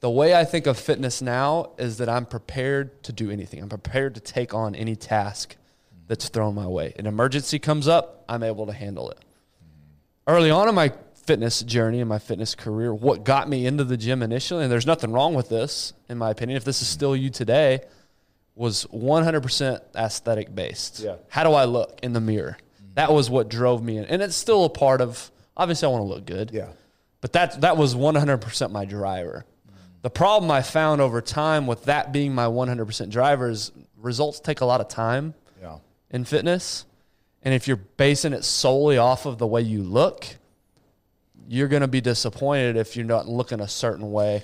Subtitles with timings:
[0.00, 3.62] the way I think of fitness now is that I'm prepared to do anything.
[3.62, 5.56] I'm prepared to take on any task
[6.06, 6.94] that's thrown my way.
[6.98, 9.18] An emergency comes up, I'm able to handle it.
[10.26, 13.96] Early on in my fitness journey and my fitness career, what got me into the
[13.96, 17.16] gym initially, and there's nothing wrong with this, in my opinion, if this is still
[17.16, 17.80] you today,
[18.54, 21.00] was 100% aesthetic based.
[21.00, 21.16] Yeah.
[21.28, 22.56] How do I look in the mirror?
[22.94, 24.04] That was what drove me in.
[24.06, 26.50] And it's still a part of, obviously, I want to look good.
[26.52, 26.68] Yeah.
[27.20, 29.44] But that that was 100% my driver.
[30.02, 34.60] The problem I found over time with that being my 100% driver is results take
[34.60, 35.78] a lot of time Yeah.
[36.10, 36.84] in fitness.
[37.42, 40.26] And if you're basing it solely off of the way you look,
[41.48, 44.42] you're going to be disappointed if you're not looking a certain way.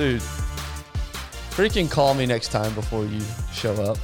[0.00, 0.22] Dude,
[1.50, 3.20] freaking call me next time before you
[3.52, 3.98] show up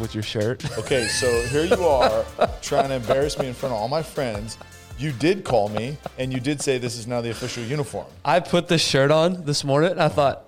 [0.00, 0.64] with your shirt.
[0.78, 2.24] Okay, so here you are
[2.62, 4.56] trying to embarrass me in front of all my friends.
[4.96, 8.06] You did call me, and you did say this is now the official uniform.
[8.24, 9.90] I put this shirt on this morning.
[9.90, 10.42] And I thought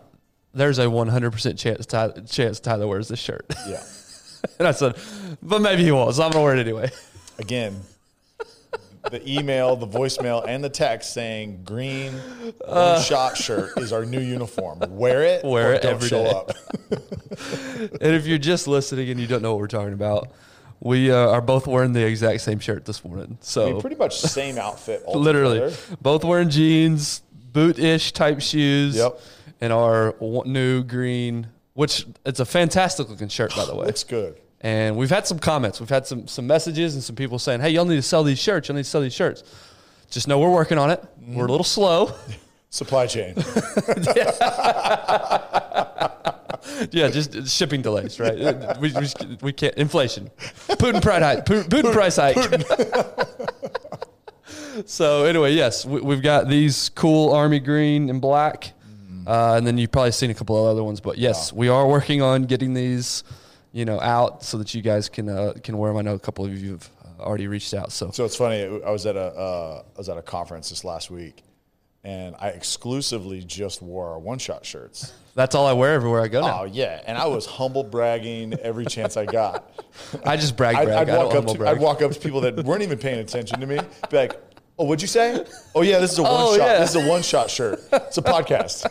[0.55, 3.45] there's a 100% chance Tyler, chance Tyler wears this shirt.
[3.69, 3.83] Yeah.
[4.59, 4.97] and I said,
[5.43, 6.91] but maybe he won't, so I'm gonna wear it anyway.
[7.39, 7.79] Again,
[9.15, 12.13] the email, the voicemail, and the text saying green
[12.67, 14.81] one shot shirt is our new uniform.
[14.89, 15.45] Wear it.
[15.45, 16.31] Wear it every show day.
[16.31, 16.51] up.
[18.01, 20.31] And if you're just listening and you don't know what we're talking about,
[20.81, 23.25] we uh, are both wearing the exact same shirt this morning.
[23.27, 25.03] I mean, So pretty much the same outfit.
[25.15, 29.21] Literally, both wearing jeans, boot-ish type shoes, Yep.
[29.61, 33.87] and our new green, which it's a fantastic looking shirt by the way.
[33.87, 34.39] looks good.
[34.65, 35.79] And we've had some comments.
[35.79, 38.41] We've had some some messages and some people saying, "Hey, y'all need to sell these
[38.41, 38.69] shirts.
[38.69, 39.45] Y'all need to sell these shirts."
[40.11, 41.05] Just know we're working on it.
[41.27, 42.13] We're a little slow.
[42.71, 43.35] Supply chain.
[46.91, 48.81] yeah, just shipping delays, right?
[48.81, 49.07] we, we,
[49.43, 50.29] we can't inflation,
[50.69, 52.37] Putin price hike, Putin, Putin price hike.
[54.87, 58.73] so anyway, yes, we, we've got these cool army green and black,
[59.27, 61.01] uh, and then you've probably seen a couple of other ones.
[61.01, 63.23] But yes, we are working on getting these,
[63.75, 65.99] you know, out so that you guys can uh, can wear them.
[65.99, 67.91] I know a couple of you have uh, already reached out.
[67.93, 68.63] So So it's funny.
[68.63, 71.43] I was at a uh, I was at a conference this last week,
[72.05, 75.13] and I exclusively just wore our one shot shirts.
[75.35, 76.61] that's all I wear everywhere I go now.
[76.63, 79.69] Oh yeah, and I was humble bragging every chance I got.
[80.25, 81.09] I just brag, I'd, brag.
[81.09, 81.77] I'd walk up to brag.
[81.77, 84.41] I'd walk up to people that weren't even paying attention to me, be like,
[84.79, 85.45] "Oh, what'd you say?
[85.75, 86.65] Oh yeah, this is a one Oh, shot.
[86.65, 86.79] yeah.
[86.79, 87.81] This is a one shot shirt.
[87.93, 88.87] It's a podcast.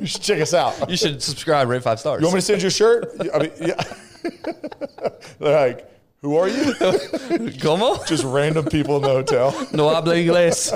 [0.00, 0.90] you should check us out.
[0.90, 2.20] you should subscribe, rate five stars.
[2.20, 3.12] You want me to send you a shirt?
[3.32, 3.80] I mean, yeah.
[4.22, 5.90] They're like,
[6.22, 6.74] "Who are you?"
[7.60, 8.02] Como?
[8.04, 9.52] Just random people in the hotel.
[9.72, 10.72] No habla inglés.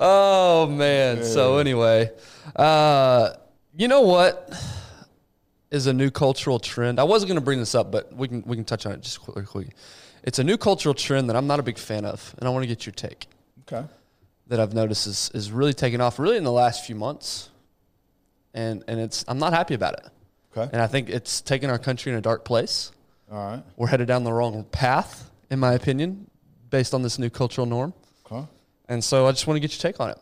[0.00, 1.24] oh man.
[1.24, 2.10] So anyway,
[2.56, 3.30] uh,
[3.76, 4.52] you know what
[5.70, 6.98] is a new cultural trend?
[6.98, 9.00] I wasn't going to bring this up, but we can we can touch on it
[9.02, 9.44] just quickly.
[9.44, 9.72] quickly.
[10.22, 12.62] It's a new cultural trend that I'm not a big fan of, and I want
[12.62, 13.26] to get your take.
[13.62, 13.86] Okay.
[14.48, 17.48] That I've noticed is is really taking off, really in the last few months,
[18.52, 20.08] and and it's I'm not happy about it,
[20.56, 20.68] Okay.
[20.72, 22.90] and I think it's taking our country in a dark place
[23.30, 23.62] All right.
[23.76, 26.28] we're headed down the wrong path, in my opinion,
[26.70, 27.94] based on this new cultural norm.
[28.26, 28.44] Okay.
[28.88, 30.18] And so I just want to get your take on it.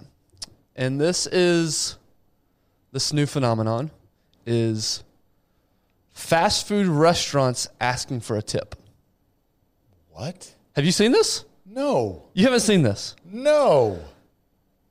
[0.77, 1.97] And this is
[2.93, 3.91] this new phenomenon
[4.47, 5.03] is
[6.11, 8.75] fast food restaurants asking for a tip.
[10.11, 10.55] What?
[10.77, 11.45] Have you seen this?
[11.65, 12.25] No.
[12.35, 13.15] You haven't seen this.
[13.25, 13.99] No.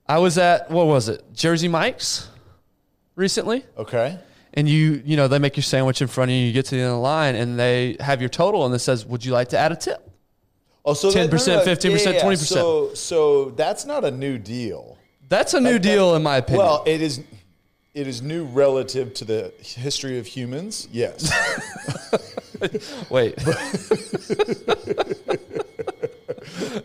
[0.08, 1.24] I was at what was it?
[1.34, 2.28] Jersey Mike's
[3.16, 3.66] recently.
[3.78, 4.18] Okay.
[4.54, 6.76] And you, you know, they make your sandwich in front of you, you get to
[6.76, 9.32] the end of the line and they have your total and it says, Would you
[9.32, 10.10] like to add a tip?
[10.84, 12.38] Oh, so 10%, 15%, 20%.
[12.38, 14.98] So, so that's not a new deal.
[15.28, 16.66] That's a new deal in my opinion.
[16.66, 17.22] Well, it is.
[17.94, 20.88] It is new relative to the history of humans.
[20.92, 21.32] Yes.
[23.10, 23.36] Wait.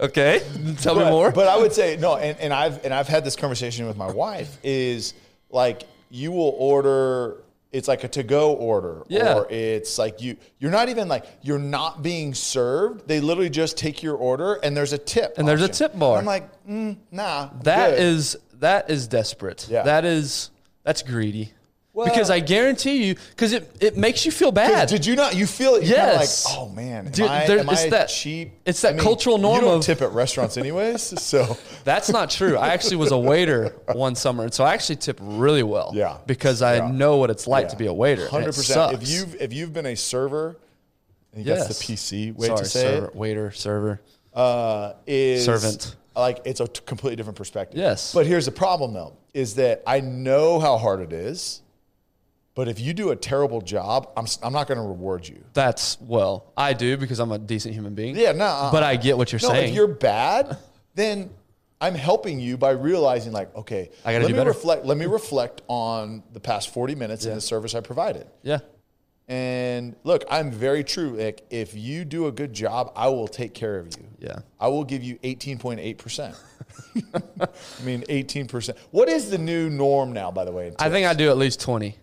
[0.00, 0.41] okay.
[0.81, 1.31] Tell me more.
[1.31, 4.11] But I would say no, and, and I've and I've had this conversation with my
[4.11, 4.58] wife.
[4.62, 5.15] Is
[5.50, 7.37] like you will order.
[7.72, 9.34] It's like a to-go order, Yeah.
[9.34, 13.08] or it's like you you're not even like you're not being served.
[13.08, 16.19] They literally just take your order and there's a tip, And there's a tip bar.
[16.19, 17.48] I'm like, mm, nah.
[17.50, 19.66] I'm That is that is desperate.
[19.70, 19.84] Yeah.
[19.84, 20.50] That is
[20.84, 21.52] that's greedy.
[21.94, 24.89] Well- because I guarantee you, because it, it makes you feel bad.
[24.89, 25.37] Did you not?
[25.37, 25.85] You feel it?
[25.85, 26.47] Yes.
[26.47, 28.53] like, oh man, am Dude, I, there- am it's I that- cheap?
[28.65, 32.56] it's that cultural norm You don't of- tip at restaurants anyways, so That's not true.
[32.56, 35.91] I actually was a waiter one summer, and so I actually tip really well.
[35.94, 36.17] Yeah.
[36.27, 36.91] Because I Yeah.
[36.91, 38.27] know what it's like to be a waiter.
[38.27, 38.94] Hundred percent.
[39.03, 40.56] If you've if you've been a server,
[41.33, 41.67] I think yes.
[41.67, 44.00] that's the PC way Sorry, to say server, waiter, server.
[44.33, 45.94] Uh, is servant.
[46.17, 47.79] like it's a completely different perspective.
[47.79, 48.15] Yes.
[48.15, 51.61] But here's the problem though, is that I know how hard it is,
[52.54, 55.43] but if you do a terrible job, I'm I'm not going to reward you.
[55.54, 58.16] That's well, I do because I'm a decent human being.
[58.16, 58.44] Yeah, no.
[58.46, 59.70] uh, But I get what you're no, saying.
[59.70, 60.56] if you're bad,
[60.94, 61.31] then
[61.81, 64.50] I'm helping you by realizing like, okay, I gotta let do me better.
[64.50, 64.84] reflect.
[64.84, 68.26] Let me reflect on the past 40 minutes and the service I provided.
[68.43, 68.58] yeah.
[69.28, 71.16] And look, I'm very true.
[71.16, 74.05] Like, if you do a good job, I will take care of you.
[74.19, 74.40] Yeah.
[74.60, 76.37] I will give you 18.8%.
[77.40, 78.76] I mean, 18%.
[78.90, 80.72] What is the new norm now, by the way?
[80.78, 81.96] I think I do at least 20.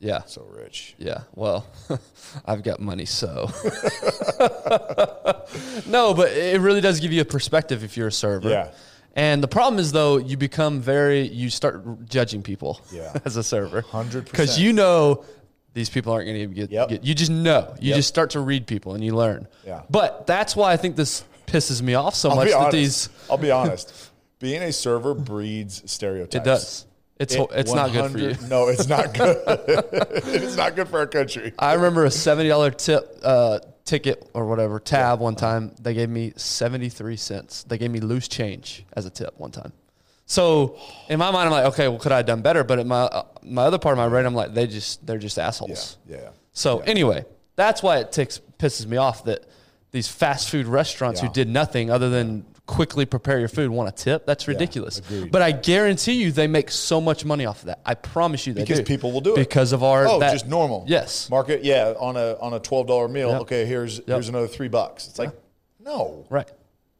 [0.00, 0.22] Yeah.
[0.24, 0.94] so rich.
[0.98, 1.22] Yeah.
[1.34, 1.66] Well,
[2.46, 3.50] I've got money, so.
[5.86, 8.48] no, but it really does give you a perspective if you're a server.
[8.48, 8.70] Yeah.
[9.16, 13.12] And the problem is though, you become very you start judging people Yeah.
[13.24, 13.82] as a server.
[13.82, 14.24] 100%.
[14.24, 15.24] Because you know
[15.74, 16.88] these people aren't going to get, Yep.
[16.88, 17.74] get you just know.
[17.80, 17.96] You Yep.
[17.96, 19.48] just start to read people and you learn.
[19.66, 19.82] Yeah.
[19.90, 22.72] But that's why I think this pisses me off so I'll much that honest.
[22.72, 23.92] these I'll be honest.
[24.38, 26.34] Being a server breeds stereotypes.
[26.36, 26.86] it does.
[27.20, 28.34] It's It it's not good for you.
[28.48, 29.36] No, it's not good.
[29.46, 31.52] it's not good for our country.
[31.58, 35.72] I remember a seventy dollar tip uh, ticket or whatever tab one time.
[35.80, 37.62] They gave me seventy three cents.
[37.64, 39.72] They gave me loose change as a tip one time.
[40.24, 40.78] So
[41.10, 42.64] in my mind, I'm like, okay, well, could I have done better?
[42.64, 45.18] But in my uh, my other part of my brain, I'm like, they just they're
[45.18, 45.98] just assholes.
[46.06, 46.28] Yeah, yeah.
[46.54, 49.44] So anyway, that's why it ticks pisses me off that
[49.90, 51.26] these fast food restaurants Yeah.
[51.28, 54.24] who did nothing other than quickly prepare your food want a tip.
[54.26, 54.98] That's ridiculous.
[54.98, 55.32] agreed.
[55.32, 57.80] But I guarantee you, they make so much money off of that.
[57.84, 58.84] I promise you, they Because do.
[58.84, 59.36] people will do it.
[59.36, 60.84] because of our Oh, that- just normal.
[60.86, 61.28] Yes.
[61.28, 63.30] Market, yeah, on a on a twelve dollar meal.
[63.30, 63.40] Yep.
[63.42, 65.08] Okay, here's here's another three bucks.
[65.08, 65.32] It's like,
[65.80, 66.24] no.
[66.30, 66.48] Right.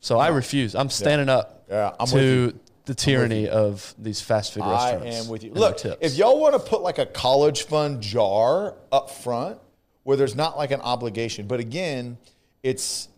[0.00, 0.74] So I refuse.
[0.74, 2.52] I'm standing up Yeah, I'm to
[2.86, 5.16] the tyranny of these fast food restaurants.
[5.16, 5.52] I am with you.
[5.52, 9.58] Look, if y'all want to put like a college fund jar up front
[10.02, 12.18] where there's not like an obligation, but again,
[12.64, 13.08] it's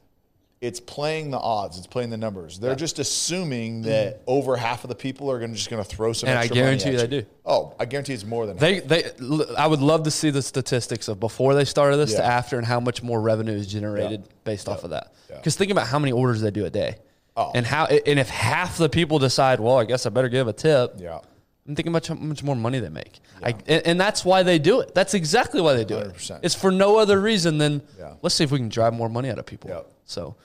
[0.63, 2.61] it's playing the odds, it's playing the numbers.
[2.61, 4.23] They're just assuming that mm.
[4.29, 6.29] over half of the people are going to just going to throw some.
[6.29, 7.27] And I extra money guarantee you they do.
[7.45, 10.41] Oh, I guarantee it's more than they, they, l- I would love to see the
[10.41, 14.21] statistics of before they started this to after and how much more revenue is generated
[14.21, 14.33] Yeah.
[14.45, 15.13] based off of that.
[15.29, 15.37] Yeah.
[15.37, 16.95] Because think about how many orders they do a day.
[17.37, 17.51] Oh.
[17.57, 20.53] And how, and if half the people decide, well, I guess I better give a
[20.53, 20.95] tip.
[20.97, 21.19] Yeah.
[21.67, 23.19] I'm thinking about how much more money they make.
[23.43, 24.95] I, and, and that's why they do it.
[24.95, 26.15] That's exactly why they do it.
[26.15, 26.41] 100%.
[26.45, 28.15] It's for no other reason than Yeah.
[28.23, 29.71] let's see if we can drive more money out of people.
[29.71, 29.81] Yeah.
[30.05, 30.37] So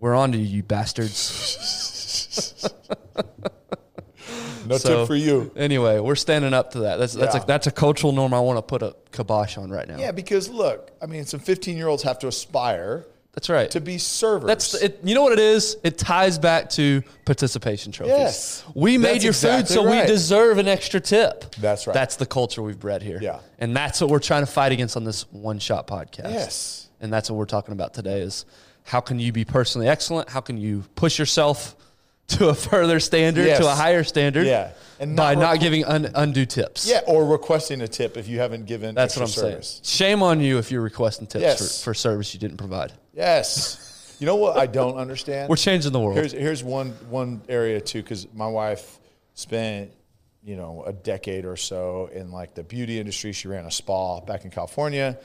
[0.00, 2.68] we're on to you, you bastards.
[4.66, 5.50] No So- tip for you.
[5.56, 6.96] Anyway, we're standing up to that.
[6.98, 7.42] That's that's Yeah.
[7.42, 9.98] a that's a cultural norm I want to put a kibosh on right now.
[9.98, 13.68] Yeah, because look, I mean, some 15 year olds have to aspire That's right.
[13.72, 14.46] to be servers.
[14.46, 15.00] That's it.
[15.02, 15.76] You know what it is?
[15.82, 18.14] It ties back to participation trophies.
[18.16, 18.64] Yes.
[18.74, 21.52] we made That's your food, exactly so we deserve an extra tip.
[21.56, 21.94] That's right.
[21.94, 23.18] That's the culture we've bred here.
[23.20, 23.40] Yeah.
[23.58, 26.32] and that's what we're trying to fight against on this one shot podcast.
[26.32, 26.88] Yes.
[27.00, 28.20] and that's what we're talking about today.
[28.20, 28.44] Is
[28.90, 30.28] how can you be personally excellent?
[30.28, 31.76] How can you push yourself
[32.28, 33.60] to a further standard, Yes.
[33.60, 34.46] to a higher standard?
[34.48, 34.72] Yeah.
[34.98, 36.88] And by not not giving un, undue tips.
[36.88, 39.80] Yeah, or requesting a tip if you haven't given That's what I'm service.
[39.84, 40.10] saying.
[40.10, 41.78] Shame on you if you're requesting tips Yes.
[41.78, 42.92] for, for service you didn't provide.
[43.14, 44.16] Yes.
[44.18, 45.48] You know what I don't understand?
[45.48, 46.16] We're changing the world.
[46.16, 48.98] Here's here's one one area too, because my wife
[49.34, 49.92] spent
[50.42, 53.32] you know a decade or so in like the beauty industry.
[53.32, 55.16] She ran a spa back in California,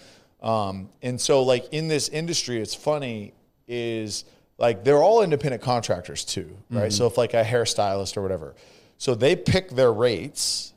[0.41, 3.33] um, and so like in this industry, it's funny
[3.67, 4.25] is
[4.57, 6.83] like they're all independent contractors too, right?
[6.83, 6.89] Mm-hmm.
[6.91, 8.55] So if like a hairstylist or whatever,
[8.97, 10.73] so they pick their rates,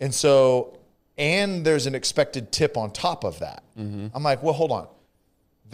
[0.00, 0.78] and so
[1.16, 3.62] and there's an expected tip on top of that.
[3.78, 4.08] Mm-hmm.
[4.14, 4.88] I'm like, well, hold on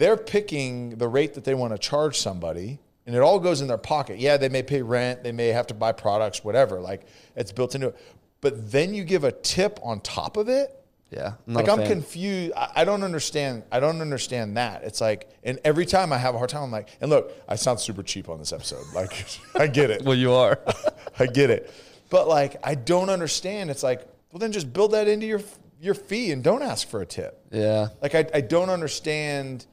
[0.01, 3.67] they're picking the rate that they want to charge somebody and it all goes in
[3.67, 4.17] their pocket.
[4.17, 6.79] Yeah, they may pay rent, they may have to buy products, whatever.
[6.79, 7.03] Like
[7.35, 7.99] it's built into it.
[8.41, 10.80] But then you give a tip on top of it.
[11.11, 12.53] Yeah, I'm Like I'm confused.
[12.55, 13.63] I, I don't understand.
[13.69, 14.83] I don't understand that.
[14.83, 17.55] It's like, and every time I have a hard time, I'm like, and look, I
[17.55, 18.85] sound super cheap on this episode.
[18.95, 19.25] Like,
[19.55, 20.03] I get it.
[20.03, 20.59] Well, you are.
[21.19, 21.69] I get it.
[22.09, 23.69] But like, I don't understand.
[23.69, 25.41] It's like, well, then just build that into your
[25.81, 27.45] your fee and don't ask for a tip.
[27.51, 27.89] yeah.
[28.01, 29.65] Like I, I don't understand.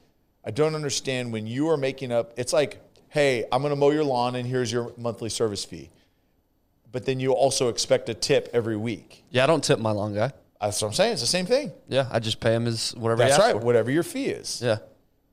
[0.45, 2.33] I don't understand when you are making up.
[2.37, 2.81] It's like,
[3.11, 5.91] hey, I'm going to mow your lawn, and here's your monthly service fee.
[6.91, 9.25] But then you also expect a tip every week.
[9.31, 10.33] Yeah, I don't tip my lawn guy.
[10.61, 11.13] That's what I'm saying.
[11.13, 11.73] It's the same thing.
[11.89, 13.23] Yeah, I just pay him his whatever.
[13.23, 13.53] That's right.
[13.53, 13.59] for.
[13.59, 14.61] Whatever your fee is.
[14.63, 14.79] Yeah,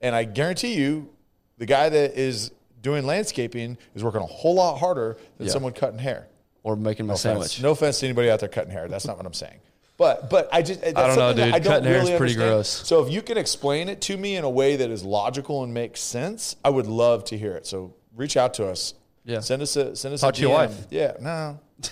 [0.01, 1.10] And I guarantee you,
[1.58, 2.51] the guy that is
[2.82, 5.53] doing landscaping is working a whole lot harder than Yeah.
[5.53, 6.27] someone cutting hair.
[6.63, 7.46] or making my No sandwich.
[7.48, 7.62] offense.
[7.62, 8.88] No offense to anybody out there cutting hair.
[8.88, 9.60] That's not what I'm saying.
[9.98, 11.53] But but I just that's I don't know, dude.
[11.53, 12.51] I don't Cutting hair is really pretty understand.
[12.55, 12.70] gross.
[12.88, 15.74] So if you can explain it to me in a way that is logical and
[15.75, 17.67] makes sense, I would love to hear it.
[17.67, 18.96] So reach out to us.
[19.25, 19.39] Yeah.
[19.41, 20.88] Send us a send us Talk a to your wife.
[20.89, 21.13] Yeah.
[21.22, 21.60] No.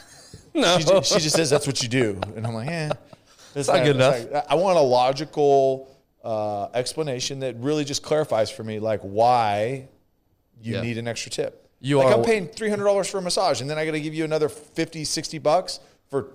[0.56, 2.90] No, She, she just says that's what you do, and I'm like, eh.
[3.56, 5.90] It's not good like- I want a logical
[6.24, 9.88] uh, explanation that really just clarifies for me, like why
[10.62, 10.82] you Yeah.
[10.82, 11.70] need an extra tip.
[11.82, 13.92] You like are- I'm paying three hundred dollars for a massage, and then I got
[13.92, 15.80] to give you another 50, 60 bucks
[16.10, 16.30] for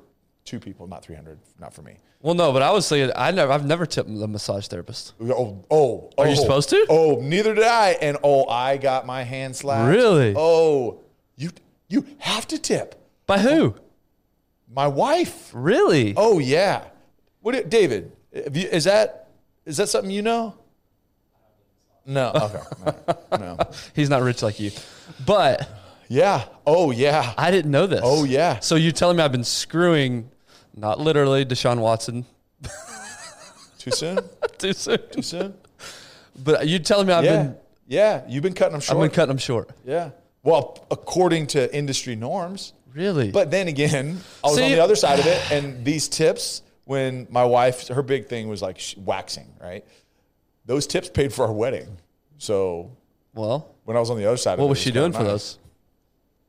[0.44, 1.96] two people, not three hundred, not for me.
[2.20, 5.14] Well, no, but I was saying I never, I've never tipped the massage therapist.
[5.22, 6.42] Oh, oh, Are you oh.
[6.42, 6.84] supposed to?
[6.88, 7.90] Oh, neither did I.
[7.90, 9.88] And oh, I got my hand slapped.
[9.88, 10.34] Really?
[10.36, 11.00] Oh,
[11.36, 11.50] you
[11.88, 12.96] you have to tip.
[13.26, 13.76] By who?
[14.70, 15.50] My wife.
[15.54, 16.12] Really?
[16.16, 16.84] Oh yeah.
[17.40, 18.12] What, do- David?
[18.32, 19.28] you- Is that
[19.66, 20.54] is that something you know?
[22.06, 22.32] No.
[22.34, 22.96] Okay.
[23.32, 23.38] no.
[23.38, 23.58] no.
[23.94, 24.70] He's not rich like you.
[25.26, 25.68] But
[26.08, 26.44] Yeah.
[26.66, 27.34] Oh yeah.
[27.36, 28.00] I didn't know this.
[28.02, 28.60] Oh, yeah.
[28.60, 30.30] So you're telling me I've been screwing,
[30.74, 32.24] not literally Deshaun Watson
[33.78, 34.18] Too soon.
[34.58, 35.54] too soon, Too soon.
[36.42, 37.42] but you telling me I've Yeah.
[37.42, 38.22] been Yeah.
[38.28, 38.96] You've been cutting them short.
[38.96, 39.70] I've been cutting them short.
[39.84, 40.10] yeah.
[40.42, 42.72] Well, according to industry norms.
[42.94, 43.30] Really?
[43.30, 46.62] But then again, I was See- on the other side of it, and these tips,
[46.88, 49.84] when my wife, her big thing was like waxing, right?
[50.64, 51.98] Those tips paid for our wedding.
[52.38, 52.90] So
[53.34, 55.26] well, when I was on the other side it, what was she doing for nice.
[55.26, 55.58] those?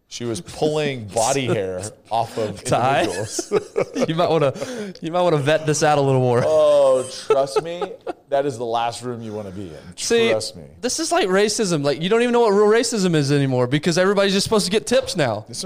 [0.07, 3.07] She was pulling body hair off of Ty?
[4.07, 6.41] You might want to you might want to vet this out a little more.
[6.45, 7.83] oh, trust me,
[8.29, 9.97] that is the last room you want to be in.
[9.97, 10.63] See, trust me.
[10.79, 11.83] this is like racism.
[11.83, 14.71] Like you don't even know what real racism is anymore because everybody's just supposed to
[14.71, 15.43] get tips now.
[15.49, 15.63] This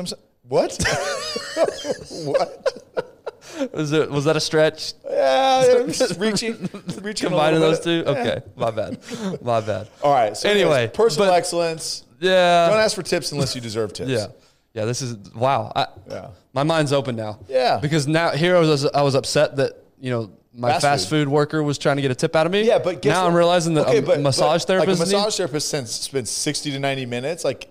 [0.48, 0.78] what?
[2.26, 2.70] What?
[3.72, 4.94] Was it was that a stretch?
[5.10, 6.70] Yeah, I'm just reaching,
[7.02, 7.30] reaching.
[7.30, 8.04] Combining those two?
[8.06, 9.00] Okay, my bad,
[9.42, 9.88] my bad.
[10.04, 10.36] All right.
[10.36, 12.04] So Anyway, personal but- excellence.
[12.20, 14.10] Yeah, Don't ask for tips unless you deserve tips.
[14.10, 14.28] Yeah,
[14.74, 14.86] yeah.
[14.86, 15.72] This is wow.
[15.76, 16.28] I, Yeah.
[16.54, 17.40] my mind's open now.
[17.50, 17.80] Yeah.
[17.82, 21.26] because now here I was, I was upset that you know my Fast fast, food.
[21.26, 21.28] food.
[21.30, 22.62] worker was trying to get a tip out of me.
[22.66, 23.30] Yeah, but now what?
[23.30, 25.00] I'm realizing that Okay, a but- massage but, therapist.
[25.00, 27.44] like a need- massage therapist spends, spends sixty to ninety minutes.
[27.44, 27.68] Like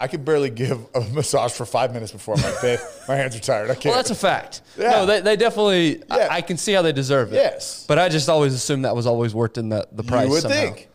[0.00, 2.78] I could barely give a massage for five minutes before I'm like, babe,
[3.08, 3.70] my hands are tired.
[3.70, 3.86] I can't.
[3.86, 4.62] well, that's a fact.
[4.78, 4.90] Yeah.
[4.90, 5.98] No, they, they definitely.
[6.08, 6.28] Yeah.
[6.30, 7.36] I, I can see how they deserve it.
[7.36, 7.84] Yes.
[7.88, 10.26] but I just always assumed that was always worked in the the price.
[10.26, 10.56] you would somehow.
[10.56, 10.88] think.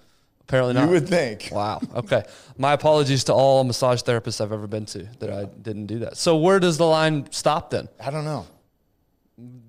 [0.48, 0.86] Apparently not.
[0.86, 1.50] You would think.
[1.52, 1.82] Wow.
[1.96, 2.24] Okay.
[2.58, 6.18] My apologies to all massage therapists I've ever been to that I didn't do that.
[6.18, 7.88] So where does the line stop then?
[8.00, 8.46] I don't know.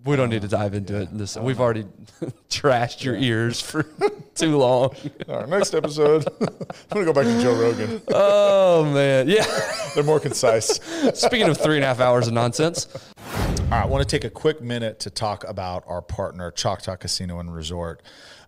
[0.05, 1.17] We don't need to dive into it.
[1.17, 1.87] This we've already
[2.51, 3.85] trashed your ears for
[4.35, 4.95] too long.
[5.29, 6.27] All right, next episode.
[6.41, 6.49] I'm
[6.91, 8.03] gonna go back to Joe Rogan.
[8.09, 9.47] Oh man, yeah.
[9.95, 10.79] They're more concise.
[11.15, 14.25] Speaking of three and a half hours of nonsense, All right, I want to take
[14.25, 18.03] a quick minute to talk about our partner, Choctaw Casino and Resort.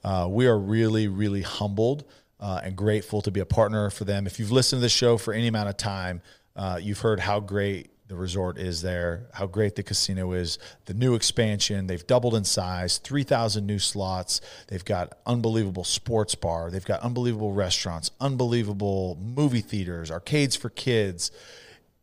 [0.05, 2.05] Uh, we are really, really humbled
[2.39, 4.27] uh, and grateful to be a partner for them.
[4.27, 6.21] If you've listened to this show for any amount of time,
[6.55, 10.95] uh, you've heard how great the resort is there, how great the casino is, the
[10.95, 11.87] new expansion.
[11.87, 14.41] They've doubled in size, 3,000 new slots.
[14.69, 16.71] They've got unbelievable sports bar.
[16.71, 21.31] They've got unbelievable restaurants, unbelievable movie theaters, arcades for kids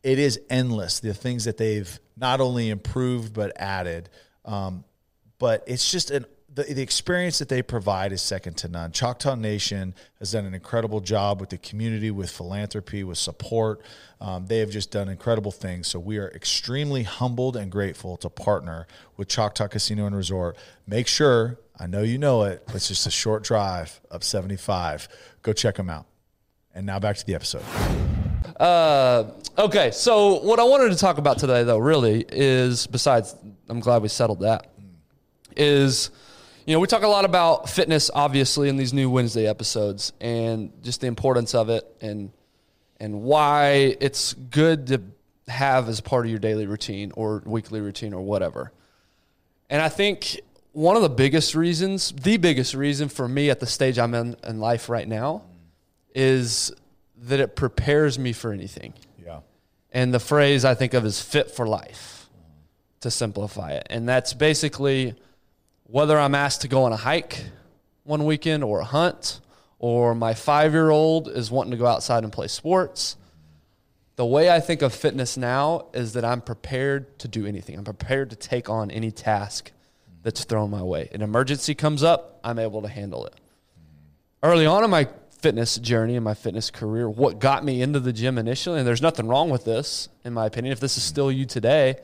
[0.03, 4.10] it is endless the things that they've not only improved but added
[4.45, 4.83] um,
[5.39, 8.91] but it's just an the, the experience that they provide is second to none.
[8.91, 13.81] Choctaw nation has done an incredible job with the community with philanthropy with support.
[14.22, 15.88] Um, they have just done incredible things.
[15.88, 20.57] So we are extremely humbled and grateful to partner with choctaw casino and resort.
[20.88, 25.07] Make sure i know you know it it's just a short drive up 75
[25.41, 26.05] go check them out.
[26.75, 27.63] And now back to the episode.
[28.60, 29.91] Uh, okay.
[29.91, 33.36] So what I wanted to talk about today, though, really is besides,
[33.69, 34.72] I'm glad we settled that.
[35.55, 36.10] Is
[36.65, 40.72] you know we talk a lot about fitness, obviously, in these new Wednesday episodes, and
[40.82, 42.32] just the importance of it, and
[43.00, 45.01] and why it's good to
[45.48, 48.72] have as part of your daily routine or weekly routine or whatever.
[49.70, 50.39] And I think
[50.72, 54.38] one of the biggest reasons, the biggest reason for me at the stage I'm in
[54.48, 55.43] in life right now,
[56.15, 56.72] is
[57.24, 58.93] that it prepares me for anything.
[59.24, 59.39] yeah
[59.91, 62.29] And the phrase I think of is fit for life,
[63.01, 63.88] to simplify it.
[63.89, 65.15] And that's basically
[65.86, 67.44] whether I'm asked to go on a hike
[68.04, 69.40] one weekend or a hunt,
[69.80, 73.18] or my five year old is wanting to go outside and play sports.
[74.16, 77.78] The way I think of fitness now is that I'm prepared to do anything.
[77.78, 79.72] I'm prepared to take on any task
[80.22, 81.10] that's thrown my way.
[81.12, 83.36] An emergency comes up, I'm able to handle it.
[84.42, 85.08] Early on in my
[85.42, 89.02] fitness journey and my fitness career, what got me into the gym initially, and there's
[89.02, 91.98] nothing wrong with this, in my opinion, if this is still you today,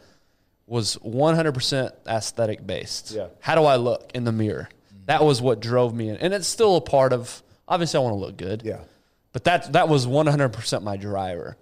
[0.70, 3.12] was 100% aesthetic based.
[3.12, 3.28] Yeah.
[3.40, 4.70] How do I look in the mirror?
[5.06, 6.18] That was what drove me in.
[6.18, 8.62] And it's still a part of, obviously, I want to look good.
[8.64, 8.82] yeah
[9.34, 11.58] But that that was 100% my driver.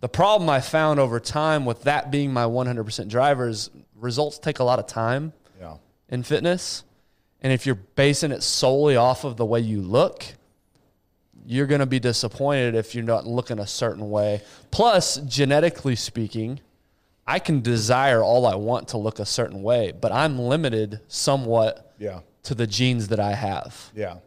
[0.00, 4.58] The problem I found over time with that being my 100% driver is results take
[4.58, 5.76] a lot of time yeah
[6.08, 6.84] in fitness.
[7.42, 10.24] And if you're basing it solely off of the way you look,
[11.44, 14.42] you're going to be disappointed if you're not looking a certain way.
[14.70, 16.60] Plus, genetically speaking,
[17.26, 21.94] I can desire all I want to look a certain way, but I'm limited somewhat
[21.98, 23.90] yeah to the genes that I have.
[23.94, 24.18] yeah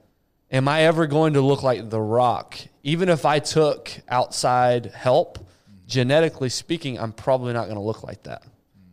[0.51, 2.57] am I ever going to look like The Rock?
[2.83, 5.39] Even if I took outside help,
[5.87, 8.43] genetically speaking, I'm probably not going to look like that.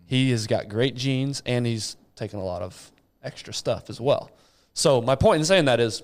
[0.07, 4.31] He has got great genes and he's taken a lot of extra stuff as well.
[4.75, 6.03] So, my point in saying that is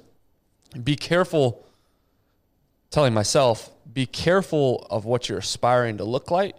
[0.83, 1.65] be careful
[2.91, 6.57] telling myself, be careful of what you're aspiring to look like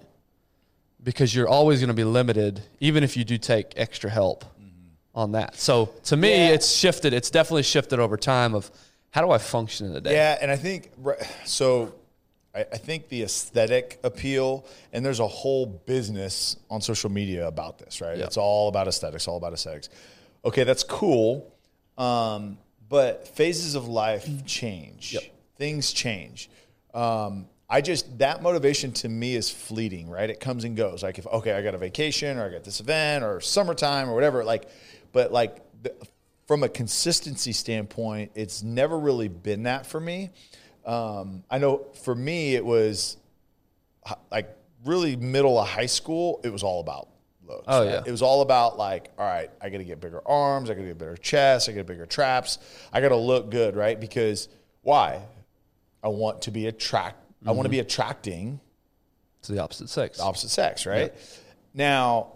[1.03, 4.45] because you're always going to be limited, even if you do take extra help
[5.13, 5.55] on that.
[5.55, 6.53] So to me, Yeah.
[6.53, 7.13] it's shifted.
[7.13, 8.71] It's definitely shifted over time of
[9.11, 10.13] how do I function in the day?
[10.13, 10.91] Yeah, and I think
[11.45, 11.93] so.
[12.55, 17.99] I, think the aesthetic appeal, and there's a whole business on social media about this,
[17.99, 18.15] right?
[18.15, 18.25] Yeah.
[18.25, 19.89] It's all about aesthetics, all about aesthetics.
[20.45, 21.51] Okay, that's cool,
[21.97, 25.13] um, but phases of life change.
[25.13, 25.23] Yep.
[25.57, 26.47] Things change.
[26.93, 30.29] Um, I just that motivation to me is fleeting, right?
[30.29, 31.01] It comes and goes.
[31.01, 34.13] Like if okay, I got a vacation, or I got this event, or summertime, or
[34.13, 34.43] whatever.
[34.43, 34.69] Like,
[35.11, 35.91] but like the,
[36.45, 40.29] from a consistency standpoint, it's never really been that for me.
[40.85, 43.17] Um, I know for me, it was
[44.29, 46.41] like really middle of high school.
[46.43, 47.07] It was all about
[47.43, 47.65] looks.
[47.67, 48.03] Oh, yeah.
[48.05, 50.81] it was all about like, all right, I got to get bigger arms, I got
[50.81, 52.59] to get better chest, I got bigger traps,
[52.93, 53.99] I got to look good, right?
[53.99, 54.47] Because
[54.83, 55.23] why?
[56.03, 57.22] I want to be attract.
[57.45, 58.59] I want to be attracting
[59.43, 60.17] to the opposite sex.
[60.17, 61.13] The opposite sex, right?
[61.73, 62.33] Now,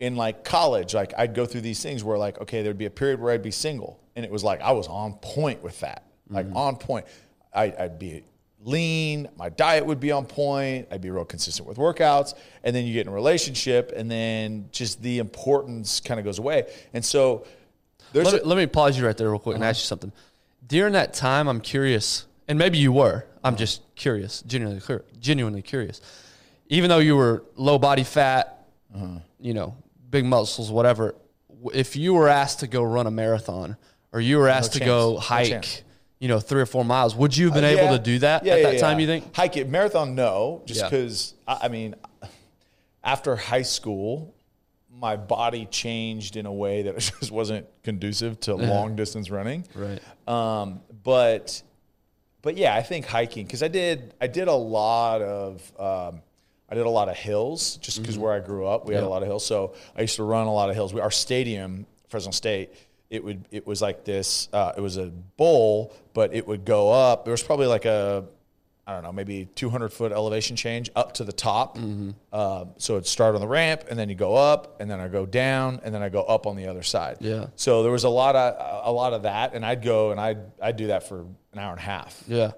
[0.00, 2.90] in like college, like I'd go through these things where like, okay, there'd be a
[2.90, 6.04] period where I'd be single, and it was like I was on point with that,
[6.28, 6.56] like mm-hmm.
[6.56, 7.06] on point.
[7.52, 8.22] I, I'd be
[8.62, 12.84] lean, my diet would be on point, I'd be real consistent with workouts, and then
[12.84, 17.04] you get in a relationship, and then just the importance kind of goes away, and
[17.04, 17.46] so
[18.12, 19.70] there's let, a, me, let me pause you right there real quick and uh-huh.
[19.70, 20.12] ask you something.
[20.66, 23.24] During that time, I'm curious, and maybe you were.
[23.44, 26.00] I'm just curious, genuinely, cur- genuinely curious.
[26.68, 28.66] Even though you were low body fat,
[29.40, 29.76] you know,
[30.10, 31.14] big muscles, whatever.
[31.72, 33.76] If you were asked to go run a marathon,
[34.12, 34.88] or you were asked to chance.
[34.88, 35.82] go hike, chance.
[36.18, 38.44] you know, three or four miles, would you have been Uh, able to do that
[38.44, 38.98] Yeah, at yeah, that time?
[38.98, 39.02] yeah.
[39.02, 39.34] You think?
[39.36, 40.14] hike it marathon?
[40.14, 40.88] No, just Yeah.
[40.90, 41.94] because I, I mean,
[43.04, 44.34] after high school,
[44.92, 49.64] my body changed in a way that just wasn't conducive to long distance running.
[49.74, 50.00] Right.
[50.28, 51.62] Um, but
[52.42, 56.22] but yeah, I think hiking because I did I did a lot of um,
[56.68, 59.06] I did a lot of hills just because where I grew up we had Mm-hmm.
[59.08, 59.44] A lot of hills.
[59.44, 60.94] So I used to run a lot of hills.
[60.94, 62.70] We, our stadium, Fresno State,
[63.10, 64.48] it would it was like this.
[64.52, 67.24] Uh, it was a bowl, but it would go up.
[67.24, 68.24] There was probably like a
[68.90, 71.78] I don't know, maybe 200 foot elevation change up to the top.
[71.78, 72.10] Mm-hmm.
[72.32, 75.06] Uh, so it'd start on the ramp, and then you go up, and then I
[75.06, 77.18] go down, and then I go up on the other side.
[77.20, 77.46] Yeah.
[77.54, 80.38] So there was a lot of a lot of that, and I'd go and I'd
[80.60, 82.20] I'd do that for an hour and a half.
[82.26, 82.50] Yeah.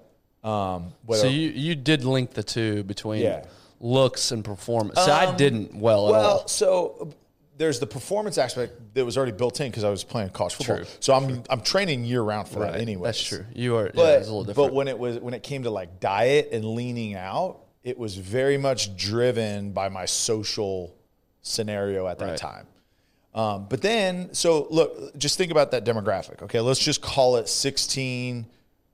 [0.43, 3.45] Um, So you you did link the two between Yeah.
[3.79, 4.99] looks and performance.
[5.05, 7.13] See, I didn't well, at well, so
[7.57, 10.77] there's the performance aspect that was already built in because I was playing college football.
[10.77, 10.85] True.
[10.99, 13.07] So I'm I'm training year round for that anyway.
[13.09, 13.45] That's true.
[13.53, 13.85] You are.
[13.85, 17.15] yeah, But little but when it was when it came to like diet and leaning
[17.15, 20.95] out, it was very much driven by my social
[21.41, 22.37] scenario at that Right.
[22.37, 22.67] time.
[23.35, 26.41] Um, but then, so look, just think about that demographic.
[26.43, 28.45] Okay, let's just call it 16,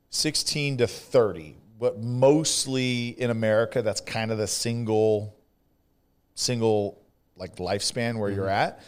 [0.09, 1.55] 16 to 30.
[1.77, 5.35] But mostly in America, that's kind of the single,
[6.35, 6.98] single
[7.39, 8.73] like lifespan where you're mm-hmm.
[8.73, 8.81] at.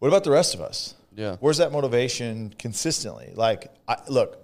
[0.00, 0.94] What about the rest of us?
[1.14, 1.36] Yeah.
[1.40, 3.32] Where's that motivation consistently?
[3.34, 4.38] Like, I, look,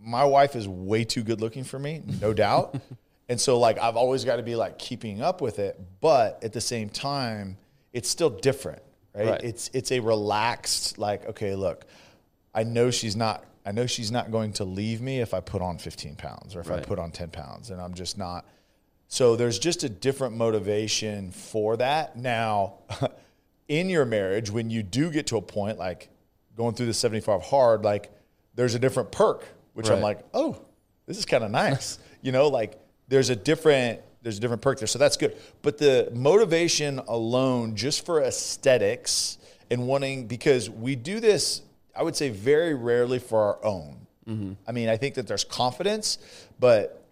[0.00, 2.80] my wife is way too good looking for me, no doubt.
[3.28, 5.80] and so, like, I've always got to be like keeping up with it.
[6.00, 7.56] But at the same time,
[7.92, 8.82] it's still different,
[9.14, 9.28] right?
[9.28, 9.44] Right.
[9.44, 11.86] It's it's a relaxed, like, okay, look,
[12.54, 13.44] I know she's not.
[13.64, 16.60] I know she's not going to leave me if I put on 15 pounds or
[16.60, 18.46] if I put on 10 pounds, and I'm just not.
[19.08, 22.16] So there's just a different motivation for that.
[22.16, 22.74] Now,
[23.68, 26.08] in your marriage, when you do get to a point like
[26.56, 28.10] going through the 75 hard, like
[28.54, 30.60] there's a different perk, which I'm like, oh,
[31.06, 31.98] this is kind of nice.
[32.22, 35.36] you know, like there's a different there's a different perk there, so that's good.
[35.62, 39.38] But the motivation alone, just for aesthetics
[39.70, 41.62] and wanting, because we do this,
[41.94, 44.06] I would say very rarely for our own.
[44.28, 44.54] Mm-hmm.
[44.66, 46.18] I mean, I think that there's confidence,
[46.58, 47.05] but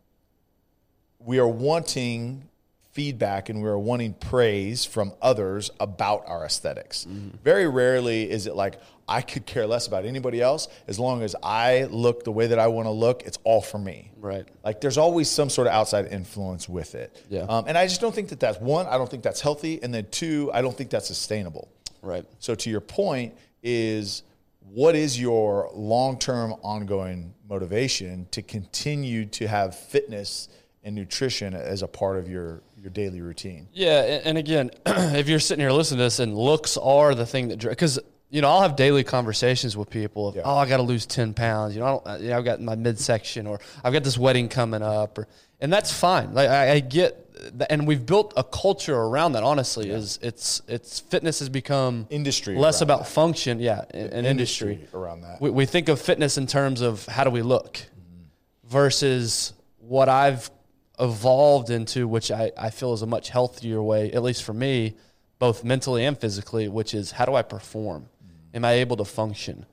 [1.24, 2.48] we are wanting
[2.92, 7.06] feedback and we are wanting praise from others about our esthetics
[7.42, 10.68] Very rarely is it like, I could care less about anybody else.
[10.86, 13.78] As long as I look the way that I want to look, it's all for
[13.78, 14.12] me.
[14.18, 14.46] Right.
[14.64, 17.22] Like there's always some sort of outside influence with it.
[17.28, 17.42] Yeah.
[17.42, 19.82] Um, and I just don't think that that's one, I don't think that's healthy.
[19.82, 21.68] And then two, I don't think that's sustainable.
[22.00, 22.24] Right.
[22.38, 24.22] So to your point is
[24.70, 30.48] what is your long-term ongoing motivation to continue to have fitness
[30.84, 33.68] and nutrition as a part of your your daily routine?
[33.72, 37.26] Yeah, and, and again, if you're sitting here listening to this, and looks are the
[37.26, 37.98] thing that because
[38.34, 40.28] you know, I'll have daily conversations with people.
[40.28, 40.42] Of, Yeah.
[40.44, 41.74] Oh, I got to lose ten pounds.
[41.76, 44.18] You know, I don't, uh, you know, I've got my midsection, or I've got this
[44.18, 45.28] wedding coming up, or,
[45.60, 46.34] and that's fine.
[46.34, 49.44] Like I, I get, and we've built a culture around that.
[49.44, 53.08] Honestly, is it's it's fitness has become Industry less about that.
[53.08, 53.60] function.
[53.60, 54.74] Yeah, an an industry.
[54.74, 55.40] Industry around that.
[55.40, 58.68] We, we think of fitness in terms of how do we look, mm-hmm.
[58.68, 60.50] versus what I've
[60.98, 64.94] evolved into, which I, I feel is a much healthier way, at least for me,
[65.38, 68.08] both mentally and physically, which is how do I perform?
[68.52, 69.66] Am I able to function?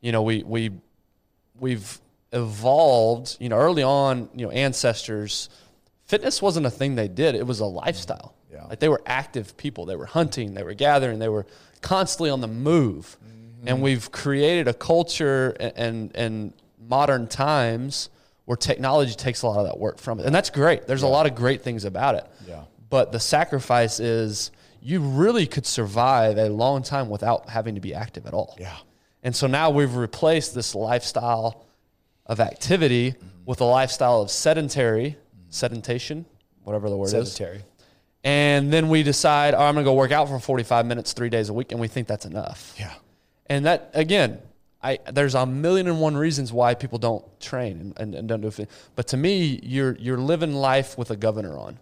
[0.00, 0.70] You know, we we
[1.58, 2.00] we've
[2.32, 5.50] evolved, you know, early on, you know, ancestors,
[6.06, 7.34] fitness wasn't a thing they did.
[7.34, 8.34] It was a lifestyle.
[8.52, 8.64] Yeah.
[8.64, 9.84] Like they were active people.
[9.84, 11.46] They were hunting, they were gathering, they were
[11.80, 13.16] constantly on the move.
[13.22, 13.68] Mm-hmm.
[13.68, 16.52] And we've created a culture and, and and
[16.88, 18.08] modern times
[18.44, 20.26] where technology takes a lot of that work from it.
[20.26, 20.86] And that's great.
[20.86, 22.26] There's a lot of great things about it.
[22.46, 22.64] Yeah.
[22.90, 27.94] But the sacrifice is you really could survive a long time without having to be
[27.94, 28.56] active at all.
[28.60, 28.76] Yeah.
[29.22, 31.64] And so now we've replaced this lifestyle
[32.26, 33.26] of activity mm-hmm.
[33.46, 35.16] with a lifestyle of sedentary,
[35.48, 36.26] sedentation,
[36.64, 37.32] whatever the word is.
[37.32, 37.64] Sedentary.
[38.22, 41.28] And then we decide, oh, I'm going to go work out for 45 minutes three
[41.28, 42.74] days a week, and we think that's enough.
[42.78, 42.92] Yeah.
[43.46, 44.40] And that again,
[44.84, 48.42] I there's a million and one reasons why people don't train and, and, and don't
[48.42, 48.70] do it.
[48.94, 51.78] But to me, you're you're living life with a governor on.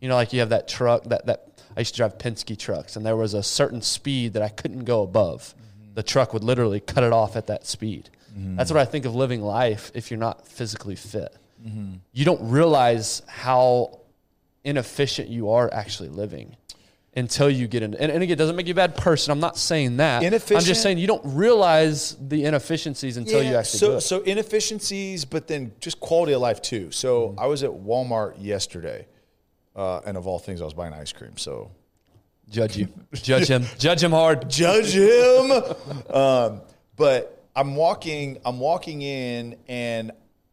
[0.00, 2.96] You know, like you have that truck that that I used to drive Penske trucks,
[2.96, 5.54] and there was a certain speed that I couldn't go above.
[5.94, 8.10] The truck would literally cut it off at that speed.
[8.56, 11.34] That's what I think of living life if you're not physically fit.
[11.64, 11.94] Mm-hmm.
[12.12, 14.00] You don't realize how
[14.64, 16.56] inefficient you are actually living
[17.16, 17.94] until you get in.
[17.94, 19.30] And, and again, it doesn't make you a bad person.
[19.30, 20.22] I'm not saying that.
[20.22, 20.60] Inefficient.
[20.60, 24.00] I'm just saying you don't realize the inefficiencies until you actually so do it.
[24.00, 26.90] so inefficiencies, but then just quality of life too.
[26.90, 27.40] So Mm-hmm.
[27.40, 29.06] I was at Walmart yesterday,
[29.76, 31.36] uh, and of all things, I was buying ice cream.
[31.36, 31.70] So
[32.50, 32.88] Judge you.
[33.14, 33.64] Judge him.
[33.78, 34.50] Judge him hard.
[34.50, 35.50] judge him.
[36.14, 36.60] um,
[36.96, 38.38] but I'm walking.
[38.44, 40.12] I'm walking in, and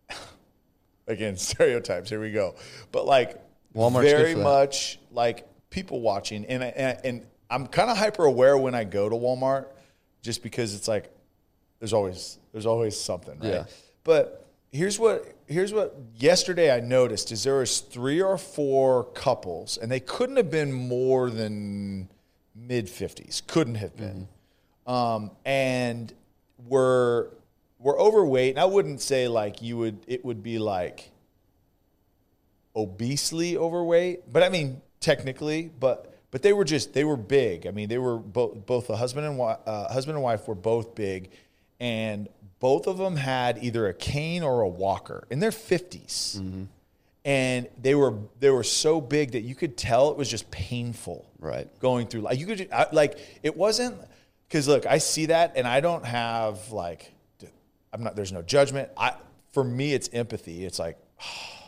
[1.07, 2.09] again, stereotypes.
[2.09, 2.55] Here we go.
[2.91, 3.37] But like
[3.75, 8.75] Walmart's very much like people watching, and and, and I'm kind of hyper aware when
[8.75, 9.65] I go to Walmart,
[10.21, 11.11] just because it's like
[11.79, 13.49] there's always there's always something, right?
[13.49, 13.63] Yeah.
[14.03, 19.77] But here's what here's what yesterday I noticed is there was three or four couples,
[19.77, 22.09] and they couldn't have been more than
[22.55, 23.41] mid fifties.
[23.47, 24.27] Couldn't have been,
[24.85, 26.13] um, and
[26.67, 27.31] were
[27.79, 28.51] were overweight.
[28.51, 29.97] And I wouldn't say like you would.
[30.05, 31.09] It would be like
[32.75, 37.67] obesely overweight, but I mean technically, but but they were just they were big.
[37.67, 40.55] I mean, they were both both the husband and wi- uh, husband and wife were
[40.55, 41.29] both big,
[41.81, 46.39] and both of them had either a cane or a walker in their 50s
[47.25, 51.25] and they were they were so big that you could tell it was just painful
[51.39, 51.67] Right.
[51.79, 53.95] going through like you could ju- I, like it wasn't
[54.47, 57.11] because look i see that and i don't have like
[57.93, 59.13] i'm not there's no judgment i
[59.53, 60.97] for me it's empathy it's like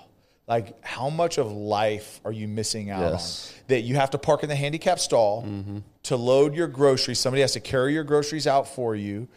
[0.47, 3.51] like how much of life are you missing out Yes.
[3.51, 5.79] on that you have to park in the handicap stall mm-hmm.
[6.03, 9.27] to load your groceries somebody has to carry your groceries out for you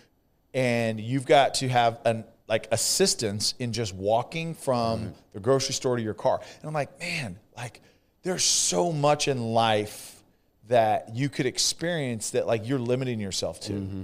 [0.55, 5.97] and you've got to have an like assistance in just walking from the grocery store
[5.97, 6.41] to your car.
[6.61, 7.81] And I'm like, man, like
[8.23, 10.23] there's so much in life
[10.69, 13.73] that you could experience that like you're limiting yourself to.
[13.73, 14.03] Mm-hmm.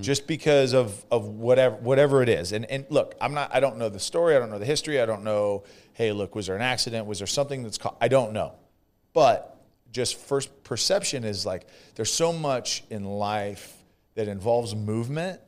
[0.00, 3.54] Just because of, of whatever whatever it is, and and look, I'm not.
[3.54, 4.34] I don't know the story.
[4.34, 5.00] I don't know the history.
[5.00, 5.62] I don't know.
[5.92, 7.06] Hey, look, was there an accident?
[7.06, 7.78] Was there something that's?
[7.78, 7.96] Caught?
[8.00, 8.54] I don't know.
[9.12, 9.56] But
[9.92, 13.72] just first perception is like there's so much in life
[14.16, 15.40] that involves movement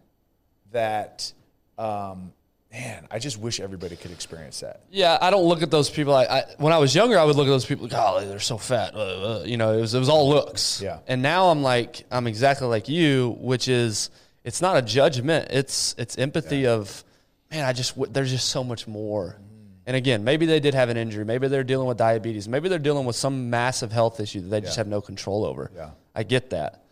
[0.70, 1.32] that
[1.76, 2.32] um,
[2.72, 4.82] man, I just wish everybody could experience that.
[4.90, 6.14] Yeah, I don't look at those people.
[6.14, 7.88] I, I when I was younger, I would look at those people.
[7.88, 8.94] Golly, they're so fat.
[8.94, 10.80] Uh, uh, you know, it was it was all looks.
[10.80, 11.00] Yeah.
[11.06, 14.10] And now I'm like I'm exactly like you, which is
[14.44, 15.48] it's not a judgment.
[15.50, 17.04] It's it's empathy of
[17.50, 17.64] man.
[17.64, 19.36] I just there's just so much more.
[19.86, 21.24] And again, maybe they did have an injury.
[21.24, 22.46] Maybe they're dealing with diabetes.
[22.46, 25.70] Maybe they're dealing with some massive health issue that they just have no control over.
[25.74, 25.90] Yeah.
[26.14, 26.82] I get that,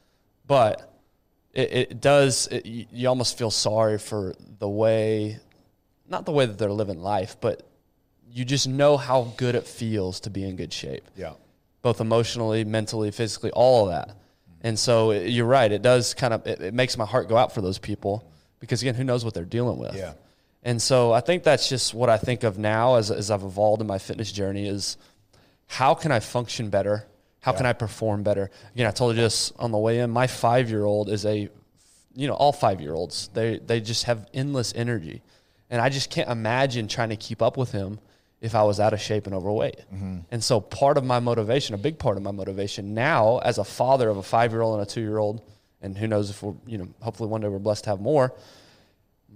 [0.47, 0.91] but
[1.53, 2.47] it, it does.
[2.49, 5.39] It, you, you almost feel sorry for the way,
[6.09, 7.69] not the way that they're living life, but
[8.31, 11.33] you just know how good it feels to be in good shape, Yeah.
[11.83, 14.17] both emotionally, mentally, physically, all of that.
[14.67, 15.71] And so you're right.
[15.71, 18.83] It does kind of it, it makes my heart go out for those people because
[18.83, 19.95] again, who knows what they're dealing with.
[19.95, 20.15] Yeah.
[20.65, 23.81] And so I think that's just what I think of now as, as I've evolved
[23.81, 24.97] in my fitness journey is
[25.69, 27.07] how can I function better?
[27.39, 28.51] How can I perform better?
[28.75, 30.11] Again, I told you this on the way in.
[30.11, 31.49] My five year old is a,
[32.17, 35.23] you know, all five year olds, they, they just have endless energy.
[35.71, 38.01] And I just can't imagine trying to keep up with him
[38.41, 39.79] if I was out of shape and overweight.
[39.93, 40.19] Mm-hmm.
[40.31, 43.65] And so part of my motivation, a big part of my motivation now as a
[43.65, 45.43] father of a five year old and a two year old,
[45.81, 48.35] and who knows if we're you know hopefully one day we're blessed to have more.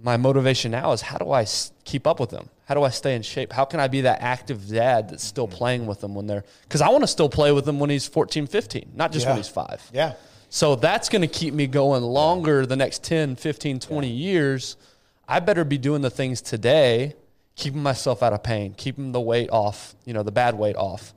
[0.03, 1.45] My motivation now is how do I
[1.83, 2.49] keep up with them?
[2.65, 3.51] How do I stay in shape?
[3.53, 5.57] How can I be that active dad that's still mm-hmm.
[5.57, 8.07] playing with them when they're because I want to still play with them when he's
[8.07, 9.81] 14, 15, not just when he's five.
[9.93, 10.13] Yeah.
[10.53, 14.75] So that's going to keep me going longer the next 10, 15, 20 years.
[15.25, 17.15] I better be doing the things today,
[17.55, 21.13] keeping myself out of pain, keeping the weight off, you know, the bad weight off.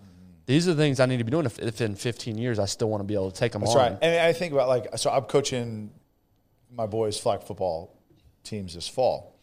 [0.47, 2.67] These are the things I need to be doing if, if in 15 years I
[2.67, 3.79] still want to be able to take them That's on.
[3.93, 3.99] right.
[4.03, 5.91] And I think about like, so I'm coaching
[6.71, 7.97] my boys' flag football
[8.43, 9.35] teams this fall.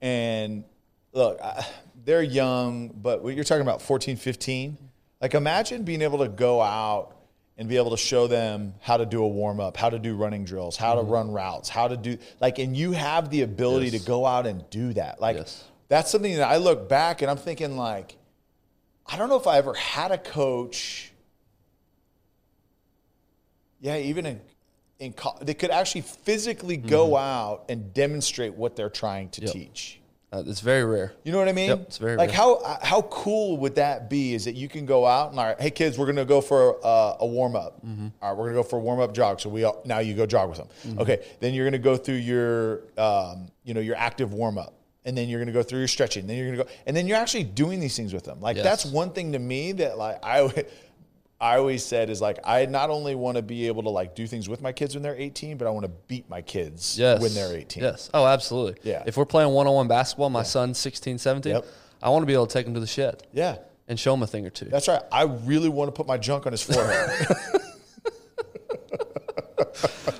[0.00, 0.64] And
[1.12, 1.66] look, I,
[2.04, 4.78] they're young, but you're talking about 14, 15,
[5.20, 7.16] like imagine being able to go out
[7.58, 10.16] and be able to show them how to do a warm up, how to do
[10.16, 11.10] running drills, how to mm-hmm.
[11.10, 14.00] run routes, how to do like, and you have the ability Yes.
[14.00, 15.20] to go out and do that.
[15.20, 15.64] Like, Yes.
[15.92, 18.16] That's something that I look back and I'm thinking like,
[19.06, 21.12] I don't know if I ever had a coach
[23.80, 24.40] yeah, even in
[25.00, 27.16] in co- they could actually physically go Mm-hmm.
[27.16, 30.00] out and demonstrate what they're trying to teach.
[30.32, 31.12] Uh, it's very rare.
[31.24, 31.68] You know what I mean?
[31.68, 32.36] Yep, it's very like rare.
[32.38, 34.32] how how cool would that be?
[34.34, 36.78] Is that you can go out and all right, hey kids, we're gonna go for
[36.86, 37.84] uh, a warm up.
[37.84, 38.06] Mm-hmm.
[38.22, 39.40] All right, we're gonna go for a warm up jog.
[39.40, 40.68] So we all, now you go jog with them.
[40.86, 41.00] Mm-hmm.
[41.00, 44.72] Okay, then you're gonna go through your um, you know your active warm up.
[45.04, 46.28] And then you're going to go through your stretching.
[46.28, 48.40] Then you're going to go, and then you're actually doing these things with them.
[48.40, 48.64] Like Yes.
[48.64, 50.64] that's one thing to me that like I,
[51.40, 54.28] I always said is like I not only want to be able to like do
[54.28, 57.20] things with my kids when they're 18, but I want to beat my kids Yes.
[57.20, 57.82] when they're 18.
[57.82, 58.10] Yes.
[58.14, 58.76] Oh, absolutely.
[58.88, 59.02] Yeah.
[59.04, 61.66] If we're playing one on one basketball, my son's 16, 17, Yep.
[62.00, 63.56] I want to be able to take him to the shed Yeah.
[63.88, 64.66] and show him a thing or two.
[64.66, 65.02] That's right.
[65.10, 67.10] I really want to put my junk on his forehead.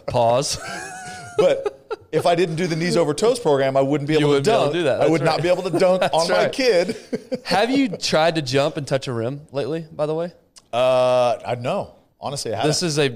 [0.08, 0.58] Pause.
[1.38, 1.81] but
[2.12, 4.44] if I didn't do the knees over toes program, I wouldn't be able to wouldn't
[4.46, 4.72] be able dunk.
[4.74, 4.94] to do that.
[4.96, 5.42] I That's would not right.
[5.42, 6.52] be able to dunk on my right.
[6.52, 6.96] kid.
[7.44, 10.32] Have you tried to jump and touch a rim lately, by the way?
[10.72, 11.96] Uh, I know.
[12.20, 12.68] Honestly, I haven't.
[12.70, 13.08] This is a.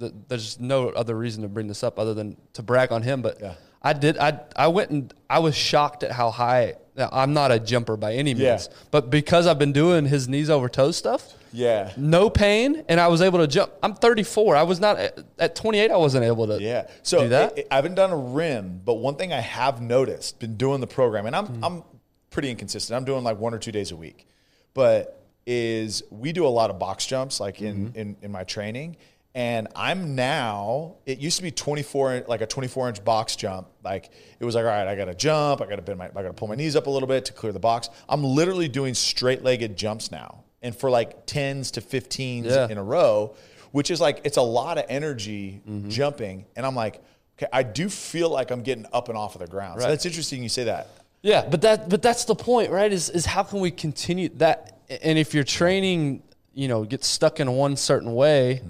[0.00, 3.22] th- There's no other reason to bring this up other than to brag on him,
[3.22, 3.54] but Yeah.
[3.82, 4.18] I did.
[4.18, 6.74] I I went and I was shocked at how high.
[6.96, 8.76] Now, I'm not a jumper by any means, Yeah.
[8.90, 11.92] but because I've been doing his knees over toes stuff, yeah.
[11.96, 13.72] no pain, and I was able to jump.
[13.82, 14.56] I'm 34.
[14.56, 15.90] I was not at, at 28.
[15.90, 16.60] I wasn't able to.
[16.60, 16.88] Yeah.
[17.02, 17.54] So do that.
[17.56, 20.86] I, I haven't done a rim, but one thing I have noticed, been doing the
[20.86, 21.64] program, and I'm Hmm.
[21.64, 21.82] I'm
[22.30, 22.96] pretty inconsistent.
[22.96, 24.26] I'm doing like one or two days a week,
[24.74, 27.98] but is we do a lot of box jumps like in Mm-hmm.
[27.98, 28.96] in, in my training.
[29.34, 30.96] And I'm now.
[31.04, 33.68] It used to be 24, like a 24 inch box jump.
[33.84, 35.60] Like it was like, all right, I got to jump.
[35.60, 37.26] I got to bend my, I got to pull my knees up a little bit
[37.26, 37.90] to clear the box.
[38.08, 42.68] I'm literally doing straight legged jumps now, and for like tens to 15s Yeah.
[42.68, 43.34] in a row,
[43.72, 45.88] which is like it's a lot of energy Mm-hmm.
[45.90, 46.46] jumping.
[46.56, 47.02] And I'm like,
[47.38, 49.80] okay, I do feel like I'm getting up and off of the ground.
[49.82, 50.88] So that's interesting you say that.
[51.22, 52.92] Yeah, but that but that's the point, right?
[52.92, 54.78] Is is how can we continue that?
[55.02, 56.22] And if you're training,
[56.54, 58.62] you know, get stuck in one certain way,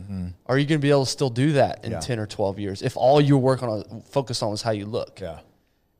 [0.47, 1.93] are you going to be able to still do that in Mm-hmm.
[1.93, 2.01] Yeah.
[2.01, 5.21] ten or twelve years if all you're working on, focus on is how you look?
[5.21, 5.41] Yeah.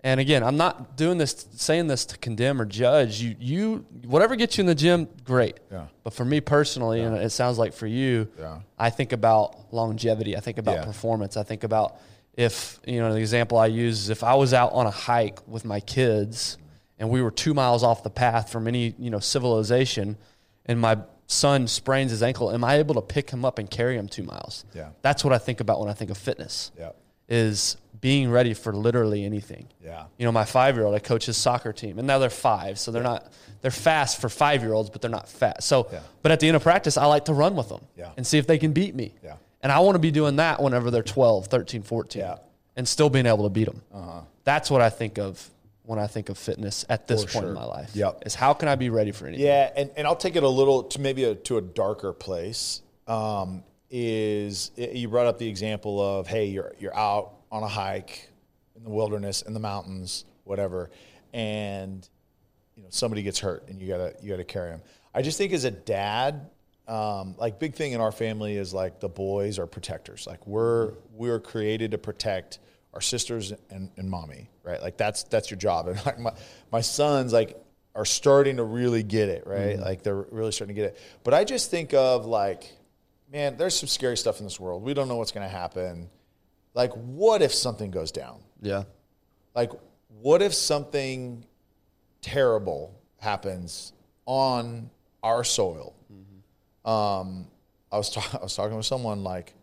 [0.07, 3.35] And again, I'm not doing this, saying this to condemn or judge you.
[3.41, 5.59] You whatever gets you in the gym, great.
[5.69, 5.87] Yeah.
[6.05, 8.61] But for me personally, and it sounds like for you, Yeah.
[8.79, 10.37] I think about longevity.
[10.37, 10.85] I think about Yeah.
[10.85, 11.37] performance.
[11.37, 11.97] I think about
[12.37, 15.41] if you know the example I use is if I was out on a hike
[15.49, 16.57] with my kids
[17.01, 20.17] and we were two miles off the path from any you know civilization,
[20.67, 23.97] and my son sprains his ankle, am I able to pick him up and carry
[23.97, 24.65] him two miles?
[24.73, 24.91] Yeah.
[25.03, 26.71] That's what I think about when I think of fitness.
[26.79, 26.91] Yeah.
[27.29, 29.69] Is being ready for literally anything.
[29.83, 30.05] Yeah.
[30.19, 32.79] You know, my five year old, I coach his soccer team, and now they're five,
[32.79, 33.33] so they're not
[33.63, 35.63] they're fast for five year olds, but they're not fast.
[35.67, 36.01] So, Yeah.
[36.23, 38.11] but at the end of practice, I like to run with them Yeah.
[38.17, 39.15] and see if they can beat me.
[39.25, 39.37] Yeah.
[39.63, 42.37] And I want to be doing that whenever they're 12, 13, 14, Yeah.
[42.77, 43.83] and still being able to beat them.
[43.93, 44.21] Uh-huh.
[44.45, 45.51] That's what I think of
[45.85, 47.49] when I think of fitness at this For point sure.
[47.49, 47.91] in my life.
[47.95, 48.25] Yep.
[48.27, 49.47] Is how can I be ready for anything?
[49.47, 52.83] Yeah, and, and I'll take it a little to maybe a, to a darker place.
[53.09, 58.29] Um, is you brought up the example of hey, you're you're out on a hike
[58.77, 60.91] in the wilderness, in the mountains, whatever,
[61.33, 62.09] and
[62.75, 64.83] you know somebody gets hurt and you gotta you gotta carry them.
[65.15, 66.51] I just think as a dad,
[66.89, 70.27] um, like big thing in our family is like the boys are protectors.
[70.27, 72.59] Like we're we're created to protect
[72.95, 74.81] our sisters and, and mommy, right?
[74.81, 75.89] Like that's that's your job.
[75.89, 76.33] And like my
[76.71, 77.57] my sons like
[77.97, 79.79] are starting to really get it, right?
[79.79, 81.01] Like they're really starting to get it.
[81.25, 82.71] But I just think of like,
[83.33, 84.83] man, there's some scary stuff in this world.
[84.83, 86.11] We don't know what's going to happen.
[86.77, 88.41] Like, what if something goes down?
[88.61, 88.85] Yeah.
[89.55, 89.73] Like,
[90.21, 91.45] what if something
[92.21, 93.95] terrible happens
[94.27, 94.91] on
[95.23, 95.95] our soil?
[96.85, 97.49] Um,
[97.91, 99.55] I was ta- I was talking with someone like,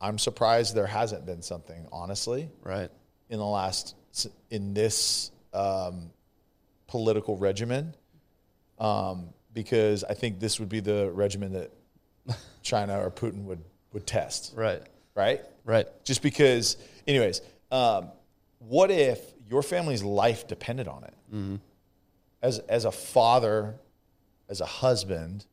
[0.00, 2.88] I'm surprised there hasn't been something honestly Right.
[3.28, 3.96] in the last
[4.50, 6.10] in this um,
[6.86, 7.94] political regimen,
[8.78, 11.70] um, because I think this would be the regimen that
[12.62, 14.52] China or Putin would would test.
[14.56, 14.82] Right.
[15.16, 15.42] right?
[15.70, 15.86] Right.
[16.04, 18.08] Just because, anyways, um,
[18.58, 21.14] what if your family's life depended on it?
[22.42, 23.76] As as a father,
[24.48, 25.46] as a husband,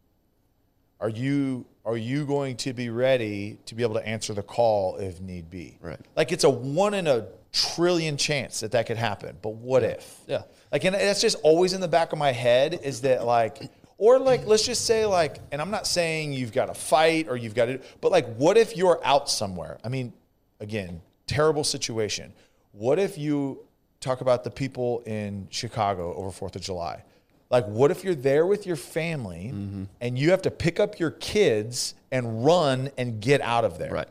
[0.99, 4.97] are you are you going to be ready to be able to answer the call
[4.97, 5.77] if need be?
[5.81, 5.99] Right.
[6.15, 9.37] Like it's a one in a trillion chance that that could happen.
[9.41, 10.19] But what if?
[10.25, 10.43] Yeah.
[10.71, 14.19] Like, and that's just always in the back of my head is that like, or
[14.19, 17.55] like, let's just say like, and I'm not saying you've got to fight or you've
[17.55, 19.77] got to, but like, what if you're out somewhere?
[19.83, 20.13] I mean,
[20.59, 22.31] again, terrible situation.
[22.71, 23.63] What if you
[23.99, 27.03] talk about the people in Chicago over Fourth of July?
[27.49, 29.83] Like, what if you're there with your family Mm-hmm.
[30.01, 33.91] and you have to pick up your kids and run and get out of there?
[33.91, 34.07] Right.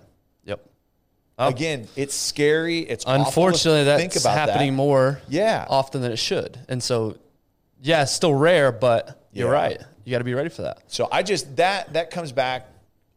[0.46, 0.66] Yep.
[1.38, 2.79] Again, it's scary.
[2.81, 4.77] It's awful Unfortunately, that's think about happening that.
[4.77, 5.66] more Yeah.
[5.68, 6.59] often than it should.
[6.68, 7.18] And so,
[7.83, 9.55] yeah, it's still rare, but you're Yeah.
[9.55, 9.81] right.
[10.05, 10.83] You got to be ready for that.
[10.87, 12.68] So I just that that comes back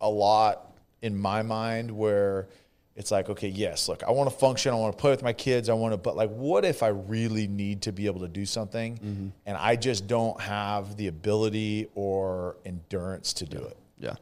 [0.01, 2.47] a lot in my mind where
[2.95, 5.32] it's like, okay, yes, look, I want to function, I want to play with my
[5.32, 8.27] kids, I want to, but like, what if I really need to be able to
[8.27, 9.27] do something Mm-hmm.
[9.45, 13.77] and I just don't have the ability or endurance to do it?
[13.99, 14.15] Yeah.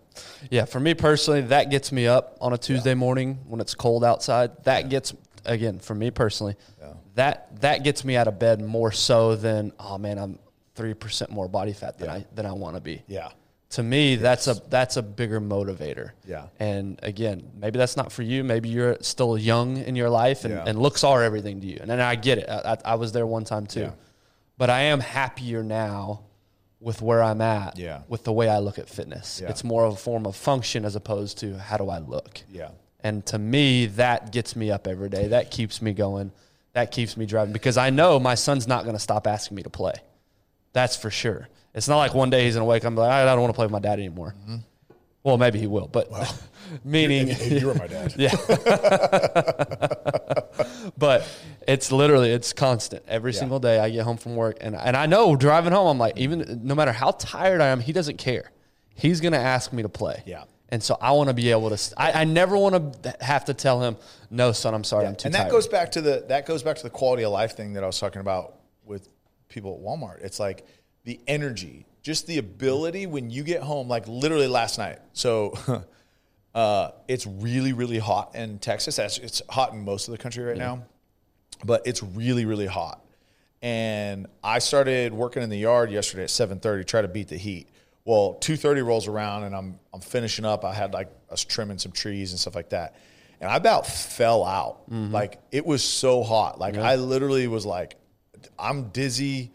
[0.52, 0.66] Yeah.
[0.66, 4.64] For me personally, that gets me up on a Tuesday morning when it's cold outside.
[4.66, 5.14] That gets,
[5.46, 6.56] again, for me personally,
[7.16, 10.38] that, that gets me out of bed more so than, oh man, I'm
[10.78, 13.02] 3% more body fat than I, than I want to be.
[13.08, 13.30] Yeah.
[13.72, 16.12] To me, that's a, that's a bigger motivator.
[16.26, 16.48] Yeah.
[16.60, 18.44] And again, maybe that's not for you.
[18.44, 20.64] Maybe you're still young in your life and, Yeah.
[20.66, 21.78] and looks are everything to you.
[21.82, 22.50] And, then I get it.
[22.50, 23.82] I, I was there one time too.
[23.82, 23.92] Yeah.
[24.58, 26.22] But I am happier now
[26.80, 28.04] with where I'm at, Yeah.
[28.08, 29.42] with the way I look at fitness.
[29.42, 29.50] Yeah.
[29.50, 32.42] It's more of a form of function as opposed to how do I look.
[32.50, 32.70] Yeah.
[33.02, 35.28] And to me, that gets me up every day.
[35.28, 36.32] That keeps me going.
[36.74, 39.64] That keeps me driving because I know my son's not going to stop asking me
[39.64, 39.94] to play.
[40.74, 41.48] That's for sure.
[41.74, 43.54] It's not like one day he's to wake up and be like, I don't want
[43.54, 44.34] to play with my dad anymore.
[44.44, 44.56] Mm-hmm.
[45.24, 46.10] Well, maybe he will, but
[46.86, 48.14] meaning, you were my dad.
[48.18, 48.34] yeah.
[50.98, 51.28] but
[51.68, 53.04] it's literally it's constant.
[53.08, 53.40] Every Yeah.
[53.40, 56.18] single day I get home from work and and I know driving home I'm like
[56.18, 58.52] even no matter how tired I am, he doesn't care.
[58.96, 60.24] He's going to ask me to play.
[60.26, 60.44] Yeah.
[60.70, 63.54] And so I want to be able to I, I never want to have to
[63.54, 63.96] tell him,
[64.30, 65.06] "No, son, I'm sorry.
[65.08, 67.24] I'm too and that tired." goes back to the that goes back to the quality
[67.24, 68.56] of life thing that I was talking about
[69.50, 70.24] people at Walmart.
[70.24, 70.66] It's like
[71.04, 73.88] the energy, just the ability when you get home.
[73.88, 75.00] Like literally last night.
[75.14, 75.58] So
[76.56, 79.00] uh, it's really really hot in Texas.
[79.00, 80.84] It's it's hot in most of the country right now,
[81.64, 83.04] but it's really really hot.
[83.62, 87.38] And I started working in the yard yesterday at seven thirty, try to beat the
[87.38, 87.70] heat.
[88.06, 90.64] Well, two thirty rolls around, and I'm I'm finishing up.
[90.64, 92.96] I had like us trimming some trees and stuff like that,
[93.42, 94.90] and I about fell out.
[95.12, 96.60] Like it was so hot.
[96.60, 97.96] Like I literally was like,
[98.60, 99.52] I'm dizzy.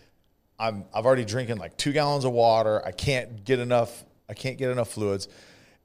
[0.59, 2.85] I'm I've already drinking like two gallons of water.
[2.85, 4.05] I can't get enough.
[4.29, 5.29] I can't get enough fluids,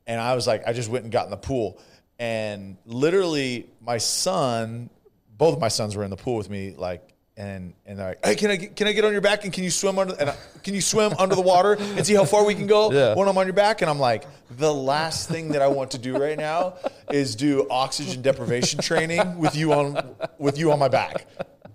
[0.06, 1.80] and I was like, I just went and got in the pool,
[2.20, 4.90] and literally my son,
[5.38, 7.02] both of my sons were in the pool with me, like.
[7.40, 9.54] And and they're like, hey, can I get, can I get on your back and
[9.54, 12.26] can you swim under and I, can you swim under the water and see how
[12.26, 13.14] far we can go Yeah.
[13.14, 13.84] when I'm on your back?
[13.84, 16.78] And I'm like, the last thing that I want to do right now
[17.12, 21.28] is do oxygen deprivation training with you on with you on my back.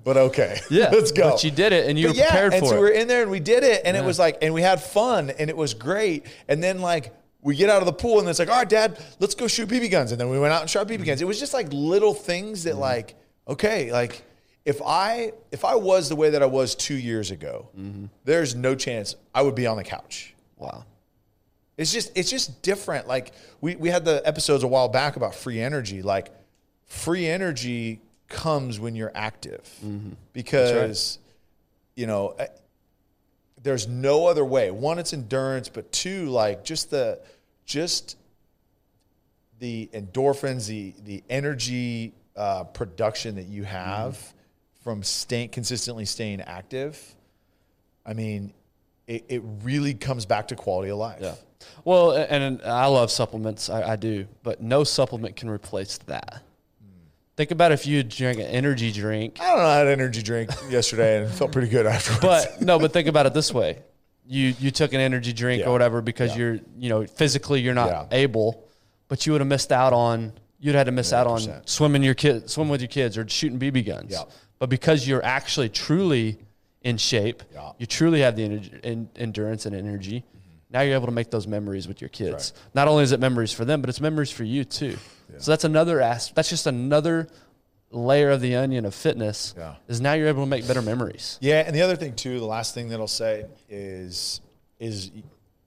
[0.04, 1.30] But okay, Yeah, let's go.
[1.30, 2.78] but you did it and you But were prepared and for so it.
[2.78, 4.82] we were in there and we did it, and it was like, and we had
[4.82, 6.26] fun, and it was great.
[6.48, 8.98] And then like we get out of the pool, and it's like, all right, Dad,
[9.20, 10.12] let's go shoot BB guns.
[10.12, 11.04] And then we went out and shot BB mm-hmm.
[11.04, 11.22] guns.
[11.22, 12.80] It was just like little things that mm-hmm.
[12.80, 13.14] like,
[13.48, 14.24] okay, like
[14.64, 18.06] if I if I was the way that I was two years ago, mm-hmm.
[18.24, 20.34] there's no chance I would be on the couch.
[20.56, 20.84] wow.
[21.78, 23.08] It's just it's just different.
[23.08, 26.02] Like we we had the episodes a while back about free energy.
[26.02, 26.30] Like
[26.84, 28.00] free energy
[28.32, 29.68] comes when you're active
[30.32, 31.18] because
[31.94, 32.46] you know eh,
[33.62, 34.70] there's no other way.
[34.70, 37.20] One, it's endurance, but two, like just the
[37.64, 38.16] just
[39.60, 44.34] the endorphins, the the energy uh, production that you have
[44.82, 47.00] from staying consistently staying active.
[48.04, 48.52] I mean,
[49.06, 51.20] it, it really comes back to quality of life.
[51.20, 51.34] Yeah.
[51.84, 53.70] Well, and, and I love supplements.
[53.70, 56.42] I, I do, but no supplement can replace that.
[57.42, 59.64] Think about if you drank an energy drink, I don't know.
[59.64, 62.20] I had an energy drink yesterday and it felt pretty good afterwards.
[62.20, 63.78] but no, but think about it this way:
[64.24, 65.66] you you took an energy drink Yeah.
[65.68, 66.36] or whatever because Yeah.
[66.38, 68.06] you're you know physically you're not Yeah.
[68.12, 68.62] able,
[69.08, 72.14] but you would have missed out on you'd had to miss out on swimming your
[72.14, 74.14] kid swim with your kids or shooting BB guns.
[74.60, 76.38] But because you're actually truly
[76.82, 77.42] in shape,
[77.76, 80.22] you truly have the energy, en- endurance and energy.
[80.72, 82.52] Now you're able to make those memories with your kids.
[82.74, 84.96] Not only is it memories for them, but it's memories for you too.
[85.38, 86.36] So that's another aspect.
[86.36, 87.28] That's just another
[87.90, 89.54] layer of the onion of fitness.
[89.56, 89.74] Yeah.
[89.88, 91.38] Is now you're able to make better memories.
[91.40, 94.40] Yeah, and the other thing too, the last thing that I'll say is
[94.78, 95.10] is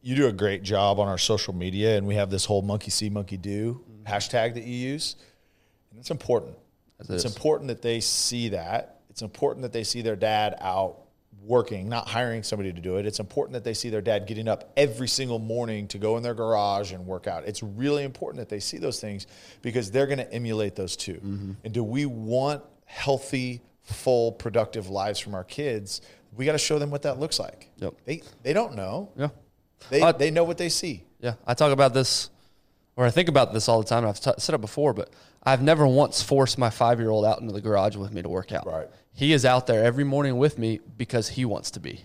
[0.02, 2.92] you do a great job on our social media, and we have this whole monkey
[2.92, 4.12] see, monkey do mm-hmm.
[4.12, 5.16] hashtag that you use,
[5.90, 6.56] and it's important.
[7.00, 9.02] As It's important that they see that.
[9.10, 11.05] It's important that they see their dad out
[11.46, 13.06] working, not hiring somebody to do it.
[13.06, 16.24] It's important that they see their dad getting up every single morning to go in
[16.24, 17.46] their garage and work out.
[17.46, 19.28] It's really important that they see those things
[19.62, 21.16] because they're going to emulate those too.
[21.16, 21.52] Mm-hmm.
[21.64, 26.02] And do we want healthy, full, productive lives from our kids?
[26.36, 27.70] We got to show them what that looks like.
[27.78, 27.94] Yep.
[28.06, 29.12] They they don't know.
[29.16, 29.30] Yeah.
[29.90, 31.04] They Uh, they know what they see.
[31.20, 32.30] Yeah, I talk about this,
[32.96, 34.06] or I think about this all the time.
[34.06, 35.12] I've t- said it before, but
[35.44, 38.30] I've never once forced my five year old out into the garage with me to
[38.30, 38.66] work out.
[38.68, 38.88] Right.
[39.16, 42.02] He is out there every morning with me because he wants to be,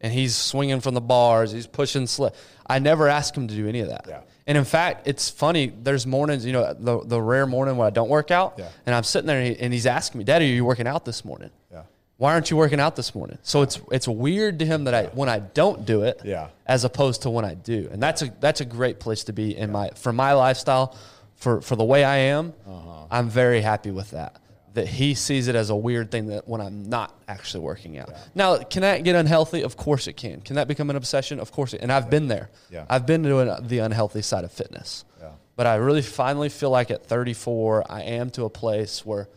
[0.00, 1.52] and he's swinging from the bars.
[1.52, 2.34] He's pushing slip.
[2.66, 4.04] I never ask him to do any of that.
[4.08, 4.20] Yeah.
[4.46, 5.66] And in fact, it's funny.
[5.82, 8.68] There's mornings, you know, the the rare morning when I don't work out, Yeah.
[8.86, 11.04] and I'm sitting there, and, he, and he's asking me, "Daddy, are you working out
[11.04, 11.82] this morning?" Yeah.
[12.16, 13.38] Why aren't you working out this morning?
[13.42, 16.48] So it's it's weird to him that I when I don't do it, Yeah.
[16.66, 17.88] as opposed to when I do.
[17.92, 20.96] And that's a that's a great place to be in my for my lifestyle,
[21.36, 22.52] for for the way I am.
[22.66, 23.04] Uh-huh.
[23.12, 24.34] I'm very happy with that.
[24.78, 28.10] That he sees it as a weird thing that when I'm not actually working out.
[28.36, 29.62] Now, can that get unhealthy?
[29.62, 30.40] Of course it can.
[30.40, 31.40] Can that become an obsession?
[31.40, 31.80] Of course it.
[31.82, 32.48] And I've been there.
[32.70, 32.84] Yeah.
[32.88, 35.04] I've been doing the unhealthy side of fitness.
[35.20, 35.30] Yeah.
[35.56, 39.28] But I really finally feel like at 34, I am to a place where,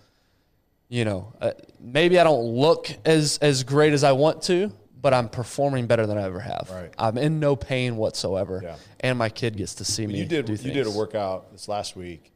[0.89, 4.71] you know, uh, maybe I don't look as as great as I want to,
[5.01, 6.69] but I'm performing better than I ever have.
[6.71, 6.93] Right.
[6.99, 8.75] I'm in no pain whatsoever, Yeah.
[8.99, 10.19] and my kid gets to see me.
[10.19, 12.31] You did you did a workout this last week,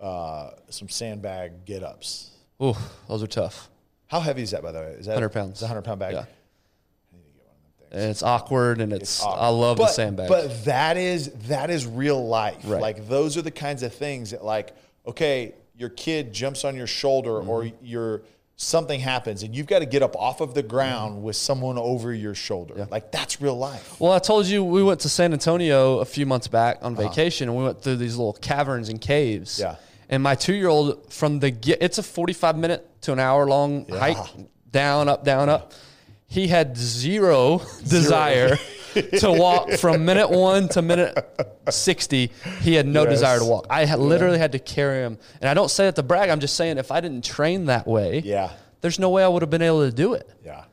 [0.00, 2.30] uh, some sandbag get ups.
[2.62, 2.74] Ooh,
[3.08, 3.68] those are tough.
[4.08, 4.96] How heavy is that by the way?
[4.98, 5.50] Is that 100 pounds.
[5.52, 6.14] It's a hundred pound bag.
[6.14, 6.24] Yeah.
[7.92, 9.40] And it's awkward, and it's, awkward.
[9.40, 10.28] I love but, the sandbag.
[10.28, 12.58] But that is that is real life.
[12.64, 12.80] Right.
[12.82, 14.74] Like those are the kinds of things that like,
[15.06, 17.48] okay, your kid jumps on your shoulder Mm-hmm.
[17.50, 18.22] or your
[18.58, 22.14] something happens and you've got to get up off of the ground with someone over
[22.14, 22.86] your shoulder.
[22.90, 24.00] Like that's real life.
[24.00, 27.08] Well, I told you we went to San Antonio a few months back on Uh-huh.
[27.08, 29.58] vacation, and we went through these little caverns and caves.
[29.60, 29.76] Yeah.
[30.08, 34.16] And my two-year-old, from the get, it's a forty-five minute to an hour-long hike,
[34.70, 35.72] down, up, down, up.
[36.28, 38.56] He had zero desire
[39.18, 41.16] to walk from minute one to minute
[41.70, 42.30] sixty.
[42.62, 43.10] He had no Yes.
[43.14, 43.66] desire to walk.
[43.70, 46.30] I had, literally had to carry him, and I don't say it to brag.
[46.30, 48.50] I'm just saying if I didn't train that way, Yeah.
[48.82, 50.28] there's no way I would have been able to do it.
[50.44, 50.64] Yeah.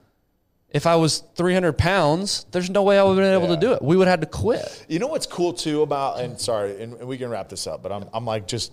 [0.70, 3.60] If I was 300 pounds, there's no way I would have been able Yeah.
[3.60, 3.82] to do it.
[3.84, 4.86] We would have had to quit.
[4.90, 7.82] You know what's cool too about and sorry, and, and we can wrap this up,
[7.84, 8.72] but I'm I'm like just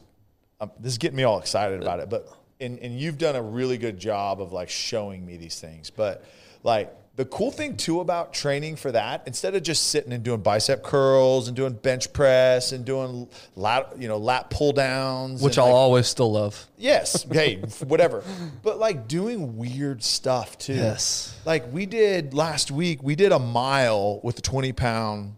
[0.60, 2.10] I'm, this is getting me all excited about it.
[2.10, 2.28] But
[2.60, 5.90] and and you've done a really good job of like showing me these things.
[5.90, 6.24] But
[6.62, 10.40] like the cool thing too about training for that, instead of just sitting and doing
[10.40, 15.58] bicep curls and doing bench press and doing lat you know lat pull downs, which
[15.58, 16.66] I'll like, always still love.
[16.78, 17.26] Yes.
[17.32, 17.56] Hey,
[17.86, 18.22] whatever.
[18.62, 20.74] But like doing weird stuff too.
[20.74, 21.38] Yes.
[21.44, 25.36] Like we did last week, we did a mile with a 20 pound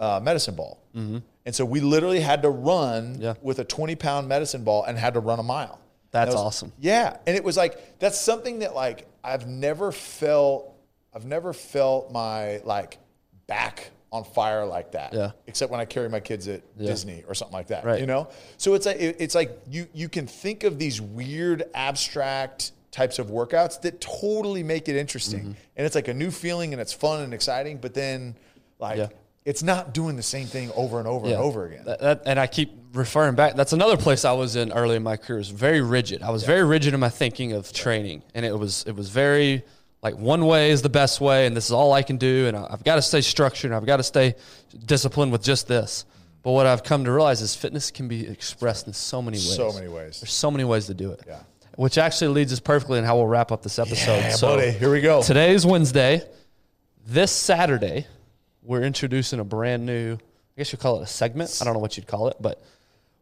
[0.00, 0.80] uh, medicine ball.
[1.44, 3.16] And so we literally had to run.
[3.20, 3.34] Yeah.
[3.42, 5.80] with a 20 pound medicine ball and had to run a mile.
[6.10, 6.72] That's was- awesome.
[6.78, 7.16] Yeah.
[7.26, 10.72] And it was like, that's something that like I've never felt,
[11.14, 12.98] I've never felt my like
[13.46, 15.14] back on fire like that.
[15.14, 15.30] Yeah.
[15.46, 16.86] Except when I carry my kids at Yeah.
[16.86, 17.84] Disney or something like that.
[17.84, 17.98] Right.
[17.98, 18.28] You know?
[18.58, 23.28] So it's like it's like you you can think of these weird abstract types of
[23.28, 25.40] workouts that totally make it interesting.
[25.40, 25.52] Mm-hmm.
[25.78, 28.36] And it's like a new feeling and it's fun and exciting, but then
[28.78, 29.08] like Yeah.
[29.44, 31.84] It's not doing the same thing over and over and over again.
[31.86, 33.54] That, that- and I keep referring back.
[33.56, 35.38] That's another place I was in early in my career.
[35.38, 36.22] It was very rigid.
[36.22, 39.64] I was very rigid in my thinking of training, and it was it was very
[40.02, 42.56] like one way is the best way, and this is all I can do, and
[42.56, 43.70] I- I've got to stay structured.
[43.70, 44.34] and I've got to stay
[44.86, 46.04] disciplined with just this.
[46.42, 49.54] But what I've come to realize is fitness can be expressed in so many ways.
[49.54, 50.20] So many ways.
[50.20, 51.20] There's so many ways to do it.
[51.26, 51.38] Yeah.
[51.76, 54.16] Which actually leads us perfectly in how we'll wrap up this episode.
[54.18, 54.72] Yeah, so buddy.
[54.72, 55.22] Here we go.
[55.22, 56.22] Today's Wednesday.
[57.06, 58.06] This Saturday,
[58.62, 60.18] we're introducing a brand new, I
[60.58, 61.58] guess you call it a segment.
[61.60, 62.62] I don't know what you'd call it, but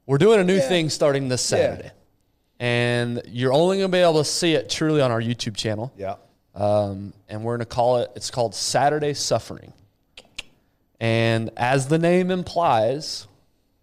[0.06, 0.68] we're doing a new Yeah.
[0.68, 1.90] thing starting this Saturday.
[2.58, 5.92] And you're only going to be able to see it truly on our YouTube channel.
[5.96, 6.16] Yeah.
[6.54, 9.72] Um, and we're going to call it, it's called Saturday Suffering.
[11.00, 13.26] And as the name implies,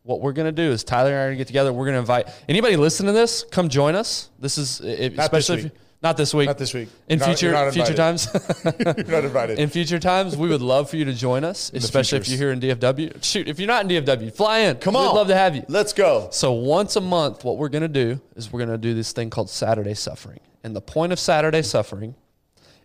[0.04, 1.74] what we're going to do is Tyler and I are going to get together.
[1.74, 4.30] We're going to invite anybody listening to this, come join us.
[4.40, 5.72] This is, Not this especially if you,
[6.02, 6.48] not this week.
[6.48, 6.90] Not this week.
[7.10, 8.28] In You're future not future times.
[8.64, 9.60] You're not invited.
[9.60, 12.52] in future times, we would love for you to join us, especially if you're here
[12.52, 13.24] in DFW.
[13.24, 14.78] Shoot, if you're not in DFW, fly in.
[14.78, 15.08] Come on.
[15.08, 15.64] We'd love to have you.
[15.68, 16.30] Let's go.
[16.32, 19.12] So once a month, what we're going to do is we're going to do this
[19.12, 20.40] thing called Saturday Suffering.
[20.64, 22.16] And the point of Saturday Suffering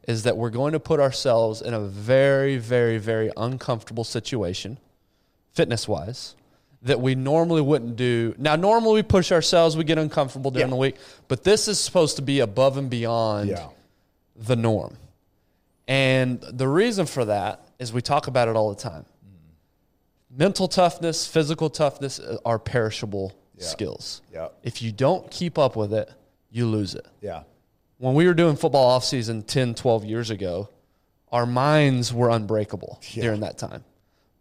[0.08, 4.78] is that we're going to put ourselves in a very, very, very uncomfortable situation,
[5.52, 6.34] fitness wise,
[6.82, 8.34] that we normally wouldn't do.
[8.38, 10.70] Now, normally we push ourselves, we get uncomfortable during Yeah.
[10.74, 10.96] the week,
[11.28, 13.68] but this is supposed to be above and beyond Yeah.
[14.36, 14.96] the norm.
[15.86, 19.04] And the reason for that is we talk about it all the time.
[20.30, 24.22] Mental toughness, physical toughness uh, are perishable skills.
[24.32, 24.48] Yeah.
[24.62, 26.10] If you don't keep up with it,
[26.50, 27.06] you lose it.
[27.20, 27.42] Yeah.
[27.98, 30.68] When we were doing football off season 10, 12 years ago,
[31.30, 33.84] our minds were unbreakable during that time.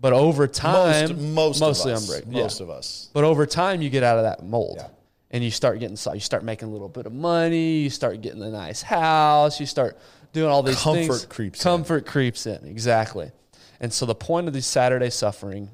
[0.02, 2.10] But over time, most, most mostly of us.
[2.10, 2.42] unbreakable.
[2.42, 2.64] Most yeah.
[2.64, 3.10] of us.
[3.14, 4.78] But over time, you get out of that mold.
[4.80, 4.88] Yeah.
[5.30, 7.82] And you start getting, you start making a little bit of money.
[7.82, 9.60] You start getting a nice house.
[9.60, 9.98] You start
[10.34, 11.26] doing all these Comfort things.
[11.26, 11.64] creeps in.
[11.64, 12.66] Comfort creeps in.
[12.66, 13.32] Exactly.
[13.80, 15.70] And so the point of these Saturday suffering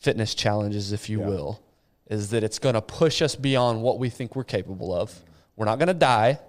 [0.00, 1.26] fitness challenges, if you Yeah.
[1.28, 1.62] will,
[2.08, 5.20] is that it's going to push us beyond what we think we're capable of.
[5.56, 6.40] We're not going to die,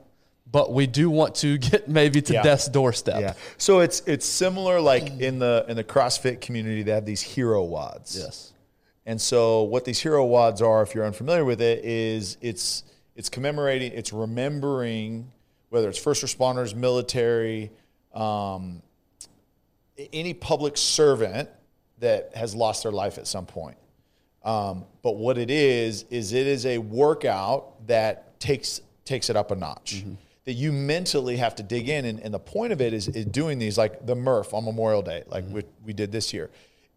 [0.52, 2.44] but we do want to get maybe to Yeah.
[2.44, 3.22] death's doorstep.
[3.22, 3.34] Yeah.
[3.58, 7.64] So it's it's similar like in the in the CrossFit community they have these hero
[7.66, 8.18] WODs.
[8.18, 8.54] Yes.
[9.06, 12.84] And so what these hero WODs are, if you're unfamiliar with it, is it's
[13.16, 15.32] it's commemorating, it's remembering
[15.70, 17.72] whether it's first responders, military,
[18.14, 18.82] um,
[20.12, 21.50] any public servant
[22.00, 23.78] that has lost their life at some point.
[24.44, 29.52] Um, but what it is is it is a workout that takes takes it up
[29.52, 30.04] a notch.
[30.46, 33.26] That you mentally have to dig in, and, and the point of it is, is
[33.26, 35.56] doing these like the Murph on Memorial Day, like mm-hmm.
[35.56, 36.50] we, we did this year,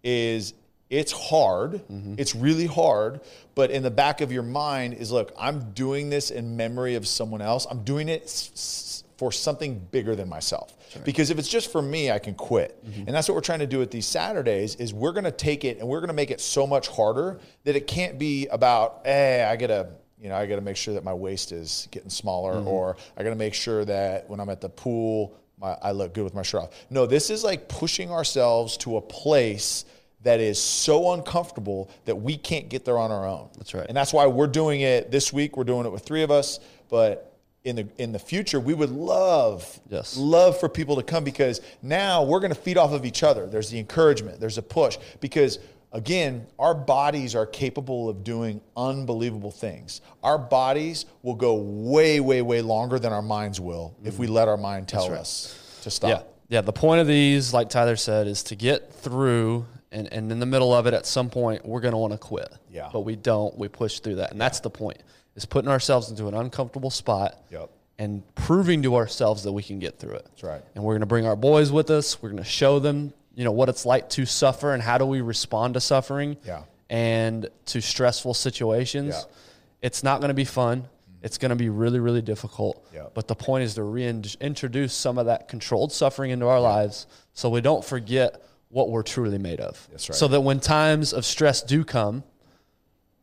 [0.03, 0.53] is
[0.89, 2.15] it's hard, mm-hmm.
[2.17, 3.21] it's really hard,
[3.55, 7.09] but in the back of your mind is look, I'm doing this in memory of
[7.09, 7.67] someone else.
[7.69, 10.77] I'm doing it s- s- for something bigger than myself.
[11.05, 12.85] Because if it's just for me, I can quit.
[12.85, 13.05] Mm-hmm.
[13.07, 15.65] And that's what we're trying to do with these Saturdays is we're going to take
[15.65, 19.01] it and we're going to make it so much harder that it can't be about,
[19.05, 19.89] hey, I got to,
[20.27, 22.67] you know, I got to make sure that my waist is getting smaller mm-hmm.
[22.67, 26.15] or I got to make sure that when I'm at the pool, my, I look
[26.15, 26.87] good with my shirt off.
[26.91, 29.85] No, this is like pushing ourselves to a place
[30.25, 33.51] that is so uncomfortable that we can't get there on our own.
[33.57, 33.87] That's right.
[33.87, 35.57] And that's why we're doing it this week.
[35.57, 36.59] We're doing it with three of us,
[36.89, 40.17] but in the in the future, we would love Yes.
[40.17, 43.47] love for people to come because now we're going to feed off of each other.
[43.47, 45.61] There's the encouragement, there's a push because
[45.97, 50.03] again, our bodies are capable of doing unbelievable things.
[50.23, 54.47] Our bodies will go way way way longer than our minds will if we let
[54.47, 56.11] our mind tell us to stop.
[56.11, 56.23] Yeah.
[56.49, 56.61] Yeah.
[56.61, 60.47] The point of these, like Tyler said, is to get through and, and in the
[60.47, 62.53] middle of it at some point we're gonna want to quit.
[62.71, 62.91] Yeah.
[62.93, 63.57] But we don't.
[63.59, 64.33] We push through that.
[64.33, 64.99] And that's the point.
[65.35, 67.71] Is putting ourselves into an uncomfortable spot Yep.
[67.99, 70.25] and proving to ourselves that we can get through it.
[70.27, 70.63] That's right.
[70.75, 72.21] And we're gonna bring our boys with us.
[72.23, 75.21] We're gonna show them, you know, what it's like to suffer and how do we
[75.21, 76.63] respond to suffering Yeah.
[76.91, 79.15] and to stressful situations.
[79.15, 79.35] Yeah.
[79.83, 80.89] It's not gonna be fun.
[81.23, 82.87] It's going to be really, really difficult.
[82.95, 83.07] Yeah.
[83.13, 87.49] But the point is to reintroduce some of that controlled suffering into our lives so
[87.51, 89.89] we don't forget what we're truly made of.
[89.91, 90.15] That's right.
[90.15, 92.23] So that when times of stress do come,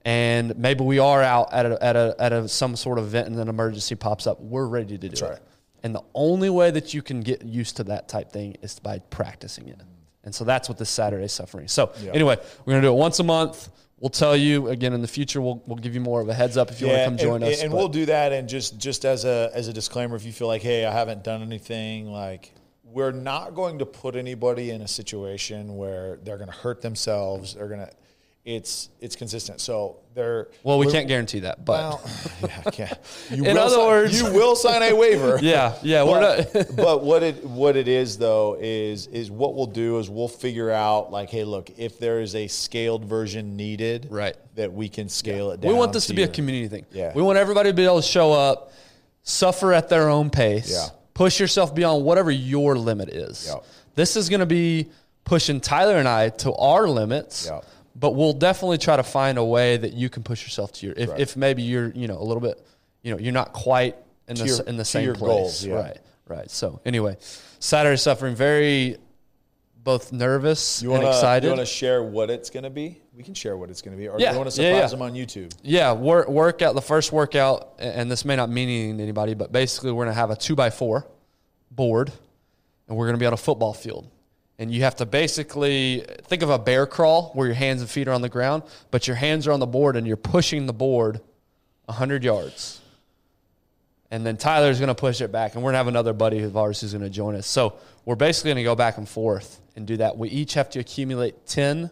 [0.04, 3.30] and maybe we are out at a, at a, at a, some sort of event
[3.30, 5.38] and an emergency pops up, we're ready to do right.
[5.38, 5.44] it.
[5.82, 9.00] And the only way that you can get used to that type thing is by
[9.00, 9.80] practicing it.
[10.24, 11.68] And so that's what this Saturday suffering.
[11.68, 12.12] So Yeah.
[12.14, 13.70] anyway, we're gonna do it once a month.
[14.00, 15.42] We'll tell you again in the future.
[15.42, 17.36] We'll, we'll give you more of a heads up if you want to come join
[17.44, 17.62] and, us.
[17.62, 18.34] And but- we'll do that.
[18.34, 21.24] And just just as a as a disclaimer, if you feel like, hey, I haven't
[21.24, 22.54] done anything, like
[22.84, 27.56] we're not going to put anybody in a situation where they're going to hurt themselves.
[27.56, 27.90] They're going to.
[28.46, 29.62] It's it's consistent.
[29.62, 32.02] So they're well, we can't guarantee that, but Well,
[32.42, 33.00] yeah, I can't.
[33.32, 35.40] You In will other sign- words- you will sign a waiver.
[35.42, 36.76] yeah, yeah, we're but, not.
[36.76, 40.70] but what it what it is though is is what we'll do is we'll figure
[40.72, 44.36] out like hey look if there is a scaled version needed Right.
[44.56, 45.72] that we can scale it down.
[45.72, 46.86] we want this to be a community thing.
[46.92, 47.14] Yeah.
[47.16, 48.74] We want everybody to be able to show up,
[49.24, 50.88] suffer at their own pace, Yeah.
[51.14, 53.48] push yourself beyond whatever your limit is.
[53.48, 53.64] Yep.
[53.96, 54.90] This is going to be
[55.24, 57.46] pushing Tyler and I to our limits.
[57.46, 57.66] Yep.
[57.96, 60.96] But we'll definitely try to find a way that you can push yourself to your
[60.98, 61.20] if, Right.
[61.20, 62.60] if maybe you're you know a little bit
[63.04, 63.96] you know you're not quite
[64.28, 65.74] in the your- in the to same place goals, yeah.
[65.76, 67.18] right right so anyway
[67.60, 68.98] Saturday suffering very
[69.84, 72.70] both nervous You want and to excited you want to share what it's going to
[72.70, 73.02] be?
[73.16, 74.70] We can share what it's going to be, or Yeah, do you want to yeah,
[74.76, 74.96] surprise yeah.
[74.98, 75.54] them on YouTube?
[75.62, 76.74] Yeah, work, workout.
[76.74, 80.16] The first workout, and this may not mean anything to anybody, but basically, we're gonna
[80.16, 81.06] have a two by four
[81.70, 82.12] board,
[82.88, 84.08] and we're gonna be on a football field.
[84.64, 88.08] And you have to basically think of a bear crawl where your hands and feet
[88.08, 90.74] are on the ground, but your hands are on the board, and you're pushing the
[90.74, 91.20] board
[91.90, 92.80] hundred yards.
[94.10, 96.80] And then Tyler's gonna push it back, and we're gonna have another buddy of ours
[96.80, 97.46] who's gonna join us.
[97.46, 97.74] So
[98.06, 100.18] we're basically gonna go back and forth and do that.
[100.18, 101.92] We each have to accumulate ten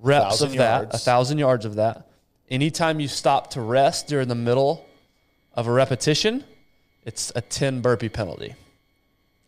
[0.00, 0.94] reps Thousand of that, yards.
[0.96, 2.08] a thousand yards of that.
[2.50, 4.84] Anytime you stop to rest during the middle
[5.54, 6.42] of a repetition,
[7.04, 8.56] it's a 10 burpee penalty.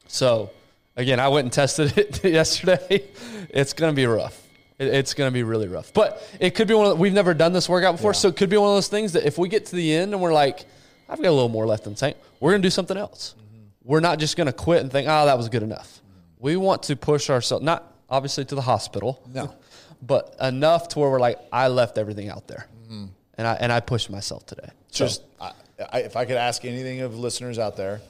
[0.07, 0.51] So,
[0.97, 3.05] again, I went and tested it yesterday.
[3.51, 4.39] It's going to be rough.
[4.79, 5.93] It's going to be really rough.
[5.93, 8.17] But it could be one of the, we've never done this workout before, Yeah.
[8.19, 10.13] so it could be one of those things that if we get to the end
[10.13, 10.65] and we're like,
[11.09, 13.35] I've got a little more left in the tank, we're going to do something else.
[13.39, 13.65] Mm-hmm.
[13.85, 16.01] We're not just going to quit and think, oh, that was good enough.
[16.01, 16.45] Mm-hmm.
[16.45, 19.55] We want to push ourselves, not obviously to the hospital, No.
[20.03, 22.67] but enough to where we're like, I left everything out there.
[22.85, 23.07] Mm-hmm.
[23.39, 24.69] and I and I pushed myself today.
[24.91, 25.53] So, Just I,
[25.93, 28.01] I, if I could ask anything of listeners out there,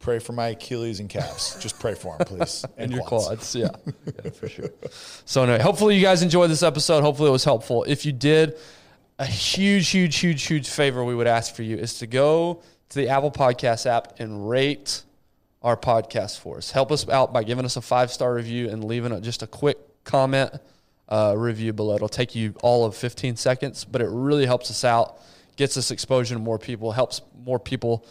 [0.00, 1.56] pray for my Achilles and calves.
[1.60, 3.68] Just pray for them, please, and your quads, yeah,
[4.06, 4.70] yeah, for sure.
[5.24, 7.02] So anyway, hopefully you guys enjoyed this episode.
[7.02, 7.84] Hopefully it was helpful.
[7.84, 8.56] If you did,
[9.18, 12.98] a huge, huge, huge, huge favor we would ask for you is to go to
[12.98, 15.02] the Apple Podcast app and rate
[15.62, 16.70] our podcast for us.
[16.70, 19.46] Help us out by giving us a five star review and leaving a, just a
[19.46, 20.50] quick comment
[21.10, 21.96] uh, review below.
[21.96, 25.20] It'll take you all of 15 seconds, but it really helps us out,
[25.56, 28.06] gets us exposure to more people, helps more people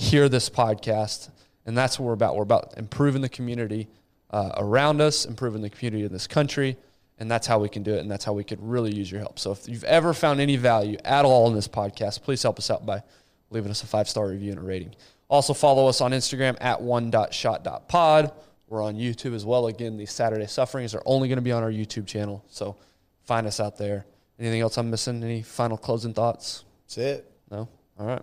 [0.00, 1.30] hear this podcast.
[1.66, 2.34] And that's what we're about.
[2.34, 3.86] We're about improving the community
[4.30, 6.76] uh, around us, improving the community in this country.
[7.18, 8.00] And that's how we can do it.
[8.00, 9.38] And that's how we could really use your help.
[9.38, 12.70] So if you've ever found any value at all in this podcast, please help us
[12.70, 13.02] out by
[13.50, 14.94] leaving us a five star review and a rating.
[15.28, 18.32] Also, follow us on Instagram at one.shot.pod.
[18.68, 19.66] We're on YouTube as well.
[19.66, 22.42] Again, these Saturday sufferings are only going to be on our YouTube channel.
[22.48, 22.76] So
[23.24, 24.06] find us out there.
[24.38, 25.22] Anything else I'm missing?
[25.22, 26.64] Any final closing thoughts?
[26.86, 27.32] That's it.
[27.50, 27.68] No?
[28.00, 28.22] All right.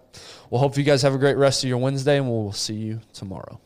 [0.49, 2.99] Well, hope you guys have a great rest of your Wednesday, and we'll see you
[3.13, 3.61] tomorrow.